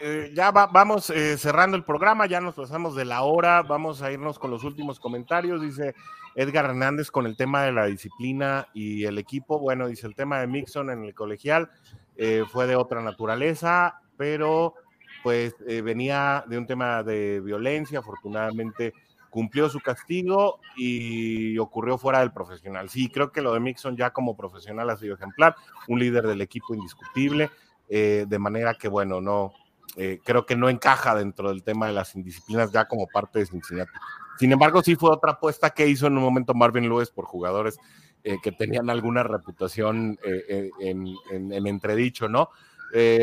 [0.00, 4.12] eh, ya vamos eh, cerrando el programa, ya nos pasamos de la hora, vamos a
[4.12, 5.94] irnos con los últimos comentarios, dice
[6.34, 10.40] Edgar Hernández con el tema de la disciplina y el equipo, bueno, dice el tema
[10.40, 11.70] de Mixon en el colegial
[12.16, 14.74] eh, fue de otra naturaleza, pero
[15.22, 18.92] pues venía de un tema de violencia, afortunadamente
[19.34, 22.88] cumplió su castigo y ocurrió fuera del profesional.
[22.88, 25.56] Sí, creo que lo de Mixon ya como profesional ha sido ejemplar,
[25.88, 27.50] un líder del equipo indiscutible,
[27.88, 29.52] eh, de manera que, bueno, no,
[29.96, 33.46] eh, creo que no encaja dentro del tema de las indisciplinas ya como parte de
[33.46, 33.90] Cincinnati.
[34.38, 37.76] Sin embargo, sí fue otra apuesta que hizo en un momento Marvin Lewis por jugadores
[38.22, 42.50] eh, que tenían alguna reputación eh, en, en, entredicho, ¿no?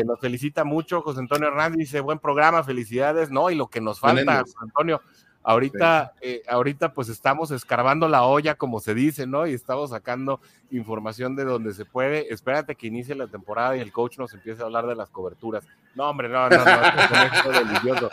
[0.04, 3.48] nos felicita mucho José Antonio Hernández, dice, buen programa, felicidades, ¿no?
[3.48, 5.00] Y lo que nos falta, José Antonio,
[5.44, 9.46] Ahorita, eh, ahorita pues estamos escarbando la olla, como se dice, ¿no?
[9.46, 10.40] Y estamos sacando
[10.70, 12.32] información de donde se puede.
[12.32, 15.64] Espérate que inicie la temporada y el coach nos empiece a hablar de las coberturas.
[15.96, 18.10] No, hombre, no, no, no, es delicioso.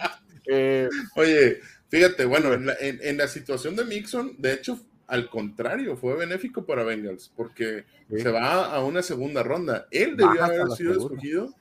[0.47, 1.59] Eh, Oye,
[1.89, 7.31] fíjate, bueno, en la, situación de Mixon, de hecho, al contrario, fue benéfico para Bengals,
[7.35, 9.85] porque se va a una segunda ronda.
[9.91, 11.53] Él debió haber sido escogido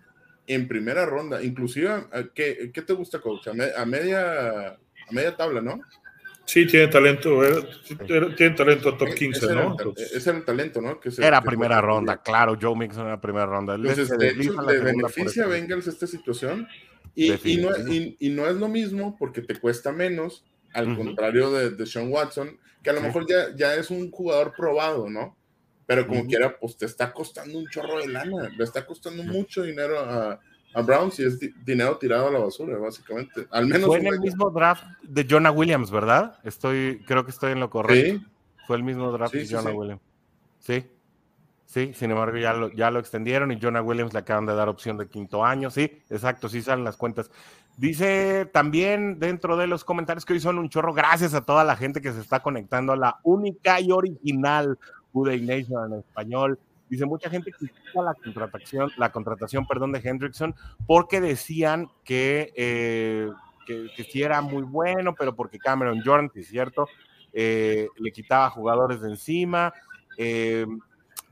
[0.46, 3.48] en primera ronda, inclusive, ¿qué, qué te gusta, coach?
[3.48, 4.78] a media
[5.08, 5.80] a media tabla, ¿no?
[6.48, 7.42] Sí, tiene talento,
[8.34, 9.76] tiene talento top 15, ese ¿no?
[9.96, 10.98] ese era el talento, ¿no?
[11.18, 13.74] era primera ronda, claro, Joe Mixon era primera ronda.
[13.74, 16.66] Entonces, de hecho, le beneficia a Bengals esta situación
[17.14, 17.68] y, y, no,
[18.18, 22.58] y, no, es lo mismo porque te cuesta menos, al contrario de, de, Sean Watson,
[22.82, 25.36] que a lo mejor ya, ya es un jugador probado, ¿no?
[25.84, 29.64] Pero como quiera, pues te está costando un chorro de lana, le está costando mucho
[29.64, 30.40] dinero a,
[30.74, 33.46] a Browns y es dinero tirado a la basura, básicamente.
[33.50, 36.38] Al menos fue en el mismo draft de Jonah Williams, ¿verdad?
[36.44, 38.24] Estoy, creo que estoy en lo correcto.
[38.66, 40.02] Fue el mismo draft de Jonah Williams.
[40.58, 40.84] Sí.
[41.64, 44.70] Sí, sin embargo, ya lo, ya lo extendieron y Jonah Williams le acaban de dar
[44.70, 45.70] opción de quinto año.
[45.70, 47.30] Sí, exacto, sí salen las cuentas.
[47.76, 51.76] Dice también dentro de los comentarios que hoy son un chorro, gracias a toda la
[51.76, 54.78] gente que se está conectando a la única y original
[55.12, 56.58] Uday Nation en español.
[56.88, 60.54] Dice, mucha gente critica la contratación, la contratación, perdón, de Hendrickson
[60.86, 63.28] porque decían que, eh,
[63.66, 66.88] que, sí era muy bueno, pero porque Cameron Jordan, cierto,
[67.32, 69.72] eh, le quitaba jugadores de encima.
[70.16, 70.66] Eh,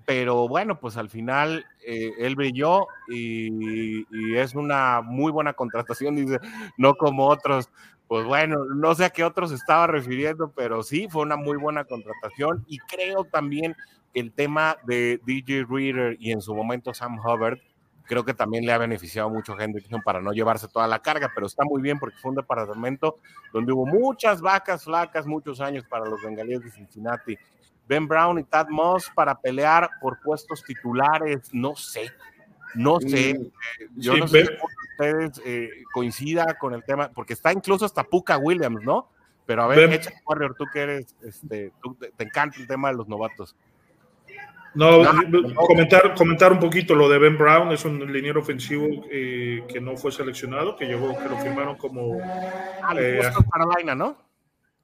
[0.05, 6.39] pero bueno, pues al final él brilló y, y, es una muy buena contratación, dice,
[6.77, 7.69] no como otros.
[8.09, 11.85] Pues bueno, no sé a qué otros estaba refiriendo, pero sí, fue una muy buena
[11.85, 13.75] contratación y creo también
[14.17, 17.59] el tema de DJ Reader y en su momento Sam Hubbard,
[18.05, 21.31] creo que también le ha beneficiado mucho a Hendrickson para no llevarse toda la carga,
[21.35, 23.19] pero está muy bien porque fue un departamento
[23.53, 27.37] donde hubo muchas vacas flacas, muchos años para los bengalíes de Cincinnati.
[27.87, 32.11] Ben Brown y Tad Moss para pelear por puestos titulares, no sé,
[32.75, 33.35] no sé.
[33.35, 34.53] Mm, eh, yo no sé si
[34.93, 39.11] ustedes eh, coincida con el tema, porque está incluso hasta Puka Williams, ¿no?
[39.45, 41.73] Pero a ver, echa Warrior, tú que eres, este,
[42.17, 43.55] te encanta el tema de los novatos.
[44.75, 45.03] No,
[45.55, 49.97] comentar, comentar un poquito lo de Ben Brown, es un liniero ofensivo eh, que no
[49.97, 54.19] fue seleccionado, que llegó, que lo firmaron como ah, eh, Carolina, ¿no?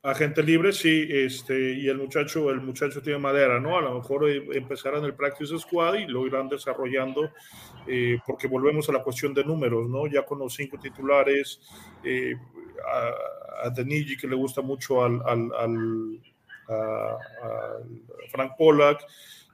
[0.02, 3.76] Agente libre, sí, este, y el muchacho, el muchacho tiene madera, ¿no?
[3.76, 7.30] A lo mejor eh, empezarán el practice squad y lo irán desarrollando,
[8.26, 10.06] porque volvemos a la cuestión de números, ¿no?
[10.06, 11.60] Ya con los cinco titulares,
[12.84, 16.20] a, a Denigi, que le gusta mucho al, al, al
[16.68, 17.18] a,
[18.30, 19.04] Frank Pollack,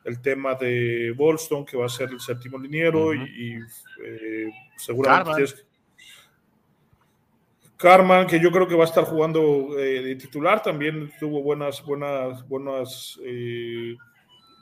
[0.04, 3.58] el tema de Bolston, que va a ser el séptimo liniero, y,
[4.04, 5.44] eh, seguramente
[7.76, 8.26] Carman.
[8.26, 12.46] que yo creo que va a estar jugando eh, de titular, también tuvo buenas, buenas,
[12.48, 13.96] buenas, eh,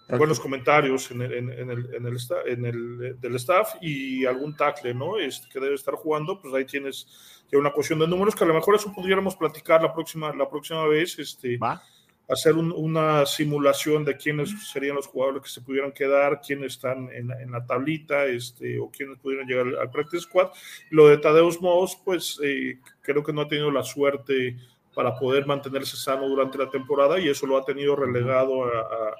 [0.08, 4.94] buenos comentarios en el, en, el, en, el, en el, del staff y algún tackle,
[4.94, 5.16] ¿no?
[5.18, 7.06] Es, que debe estar jugando, pues ahí tienes
[7.52, 10.86] una cuestión de números que a lo mejor eso pudiéramos platicar la próxima, la próxima
[10.86, 11.18] vez.
[11.18, 11.82] Este, ¿Va?
[12.28, 17.30] Hacer una simulación de quiénes serían los jugadores que se pudieran quedar, quiénes están en,
[17.30, 20.50] en la tablita, este, o quiénes pudieran llegar al practice squad.
[20.90, 24.56] Lo de Tadeusz Moss, pues eh, creo que no ha tenido la suerte
[24.94, 29.14] para poder mantenerse sano durante la temporada y eso lo ha tenido relegado a,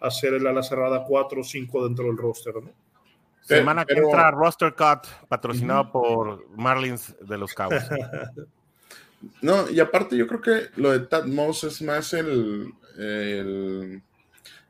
[0.00, 2.70] a, ser el ala cerrada 4 o 5 dentro del roster, ¿no?
[3.40, 7.82] Semana que entra Roster Cut, patrocinado por Marlins de los Cabos.
[9.40, 12.72] No, y aparte yo creo que lo de Tad Moss es más el,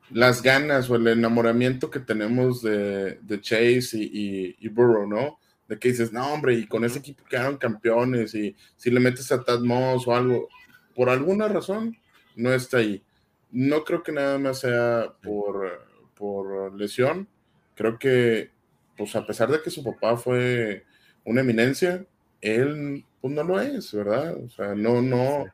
[0.09, 5.39] las ganas o el enamoramiento que tenemos de, Chase y, y, Burrow, ¿no?
[5.67, 9.31] De que dices, no, hombre, y con ese equipo quedaron campeones, y si le metes
[9.31, 10.49] a Tad Moss o algo,
[10.95, 11.97] por alguna razón,
[12.35, 13.03] no está ahí.
[13.51, 15.85] No creo que nada más sea por,
[16.15, 17.27] por lesión.
[17.75, 18.51] Creo que,
[18.97, 20.85] pues a pesar de que su papá fue
[21.23, 22.05] una eminencia,
[22.41, 24.35] él pues no lo es, ¿verdad?
[24.35, 25.45] O sea, no, no.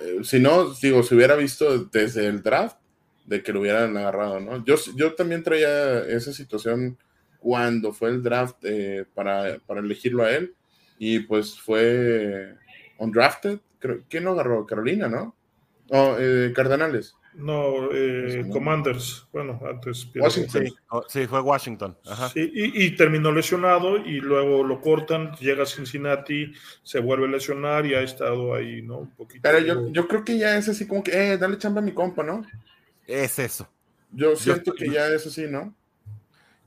[0.00, 2.76] Eh, si no, digo, se hubiera visto desde el draft
[3.24, 4.64] de que lo hubieran agarrado, ¿no?
[4.64, 6.98] Yo, yo también traía esa situación
[7.38, 10.56] cuando fue el draft eh, para, para, elegirlo a él
[10.98, 12.56] y pues fue
[12.98, 13.60] undrafted.
[14.08, 14.66] ¿Quién lo agarró?
[14.66, 15.36] Carolina, ¿no?
[15.88, 17.14] O eh, Cardenales.
[17.34, 19.26] No, eh, Commanders.
[19.32, 20.06] Bueno, antes.
[20.14, 20.68] Washington.
[21.08, 21.96] Sí, fue Washington.
[22.34, 26.52] y, terminó lesionado y luego lo cortan, llega a Cincinnati,
[26.82, 28.98] se vuelve a lesionar y ha estado ahí, ¿no?
[28.98, 29.40] Un poquito.
[29.42, 31.92] Pero yo, yo creo que ya es así como que, eh, dale chamba a mi
[31.92, 32.44] compa, ¿no?
[33.06, 33.68] Es eso.
[34.10, 35.74] Yo siento que ya es así, ¿no?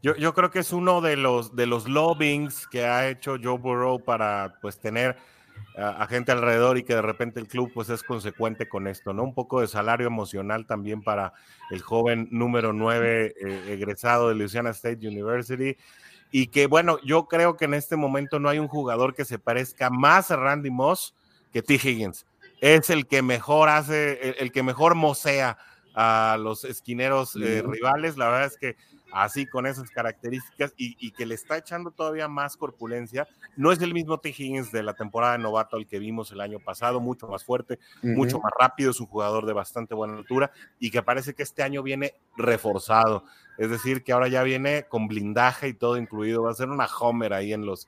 [0.02, 3.58] Yo, yo, creo que es uno de los, de los lobbyings que ha hecho Joe
[3.58, 5.16] Burrow para pues tener
[5.78, 9.24] a, gente alrededor y que de repente el club pues es consecuente con esto, ¿no?
[9.24, 11.34] Un poco de salario emocional también para
[11.72, 15.78] el joven número 9 eh, egresado de Louisiana State University.
[16.32, 19.40] Y que bueno, yo creo que en este momento no hay un jugador que se
[19.40, 21.14] parezca más a Randy Moss
[21.52, 21.76] que T.
[21.76, 22.26] Higgins.
[22.62, 25.58] Es el que mejor hace, el, que mejor mosea
[25.94, 28.18] a los esquineros eh, rivales.
[28.18, 28.76] La verdad es que
[29.16, 33.26] así con esas características y, que le está echando todavía más corpulencia.
[33.56, 34.30] No es el mismo T.
[34.30, 37.80] Higgins de la temporada de novato al que vimos el año pasado, mucho más fuerte,
[38.04, 41.64] mucho más rápido, es un jugador de bastante buena altura y que parece que este
[41.64, 43.24] año viene reforzado.
[43.58, 46.44] Es decir, que ahora ya viene con blindaje y todo incluido.
[46.44, 47.88] Va a ser una Homer ahí en los.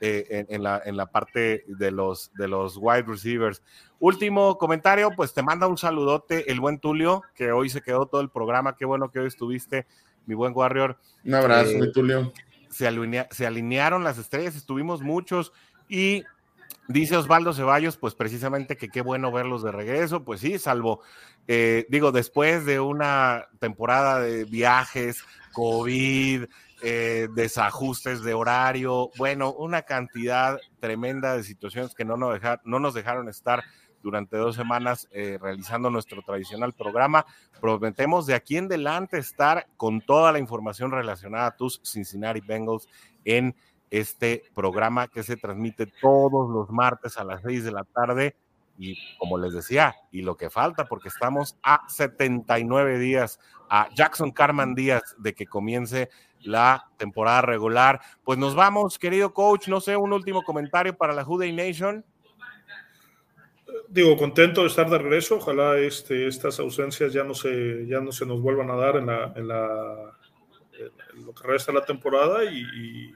[0.00, 3.64] Eh, en, la, en la parte de los, de los wide receivers.
[3.98, 8.20] Último comentario, pues te manda un saludote el buen Tulio, que hoy se quedó todo
[8.20, 8.76] el programa.
[8.76, 9.88] Qué bueno que hoy estuviste
[10.28, 10.98] mi buen Warrior.
[11.24, 12.32] Un abrazo, eh, Tulio.
[12.70, 12.88] Se,
[13.30, 15.52] se alinearon las estrellas, estuvimos muchos
[15.88, 16.22] y
[16.86, 21.00] dice Osvaldo Ceballos, pues precisamente que qué bueno verlos de regreso, pues sí, salvo,
[21.48, 26.44] eh, digo, después de una temporada de viajes, COVID,
[26.82, 32.92] eh, desajustes de horario, bueno, una cantidad tremenda de situaciones que no nos, no nos
[32.92, 33.64] dejaron estar
[34.02, 37.26] durante dos semanas eh, realizando nuestro tradicional programa.
[37.60, 42.88] Prometemos de aquí en adelante estar con toda la información relacionada a tus Cincinnati Bengals
[43.24, 43.54] en
[43.90, 48.36] este programa que se transmite todos los martes a las seis de la tarde.
[48.80, 54.30] Y como les decía, y lo que falta, porque estamos a 79 días, a Jackson
[54.30, 56.10] Carman Díaz de que comience
[56.42, 58.00] la temporada regular.
[58.22, 59.66] Pues nos vamos, querido coach.
[59.66, 62.04] No sé, un último comentario para la Juday Nation
[63.88, 65.36] digo, contento de estar de regreso.
[65.36, 69.06] Ojalá este, estas ausencias ya no, se, ya no se nos vuelvan a dar en,
[69.06, 70.16] la, en, la,
[71.24, 73.12] lo que resta de la temporada y,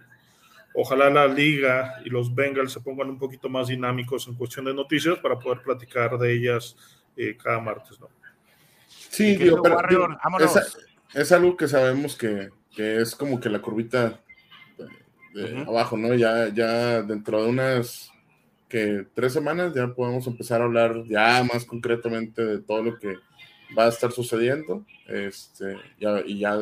[0.75, 4.73] ojalá la liga y los Bengals se pongan un poquito más dinámicos en cuestión de
[4.73, 6.77] noticias para poder platicar de ellas
[7.15, 8.01] eh, cada martes.
[8.01, 8.09] ¿no?
[8.89, 9.63] Sí, digo,
[11.15, 14.19] es, algo que sabemos que, que, es como que la curvita
[15.35, 16.15] de, abajo, ¿no?
[16.15, 18.12] Ya, ya dentro de unas
[18.73, 23.19] que tres semanas ya podemos empezar a hablar ya más concretamente de todo lo que
[23.77, 24.87] va a estar sucediendo.
[25.07, 25.77] Este,
[26.25, 26.59] y ya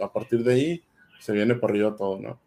[0.00, 0.82] a partir de ahí
[1.18, 2.40] se viene por arriba todo, ¿no?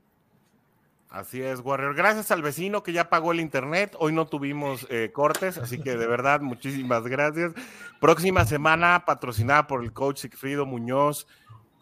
[1.12, 1.94] Así es, Warrior.
[1.94, 3.96] Gracias al vecino que ya pagó el internet.
[4.00, 7.54] Hoy no tuvimos eh, cortes, así que de verdad, muchísimas gracias.
[8.02, 11.28] Próxima semana, patrocinada por el coach Sigfrido Muñoz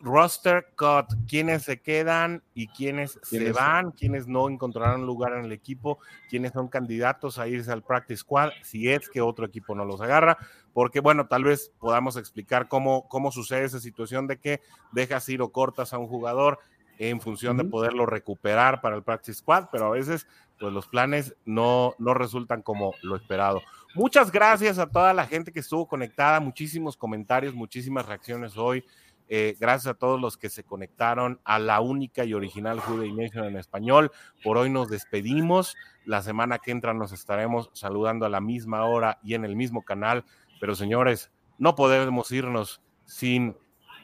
[0.02, 5.52] roster cut, quiénes se quedan y quiénes se van, quiénes no encontrarán lugar en el
[5.52, 6.00] equipo,
[6.30, 10.02] quiénes son candidatos a irse al practice squad, si es que otro equipo no los
[10.02, 10.38] agarra,
[10.74, 15.42] porque bueno, tal vez podamos explicar cómo, cómo sucede esa situación de que dejas ir
[15.42, 16.60] o cortas a un jugador
[16.98, 20.28] en función de poderlo recuperar para el practice squad, pero a veces
[20.60, 23.62] pues los planes no, no resultan como lo esperado.
[23.96, 28.86] Muchas gracias a toda la gente que estuvo conectada, muchísimos comentarios, muchísimas reacciones hoy.
[29.34, 33.46] Eh, gracias a todos los que se conectaron a la única y original Juday Nation
[33.46, 34.12] en español.
[34.44, 35.78] Por hoy nos despedimos.
[36.04, 39.86] La semana que entra nos estaremos saludando a la misma hora y en el mismo
[39.86, 40.26] canal.
[40.60, 43.56] Pero señores, no podemos irnos sin,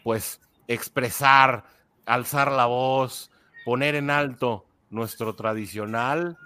[0.05, 1.65] pues, expresar,
[2.05, 3.30] alzar la voz,
[3.65, 6.38] poner en alto nuestro tradicional.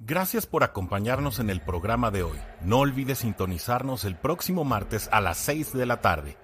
[0.00, 2.38] Gracias por acompañarnos en el programa de hoy.
[2.62, 6.36] No olvides sintonizarnos el próximo martes a las 6 de la tarde.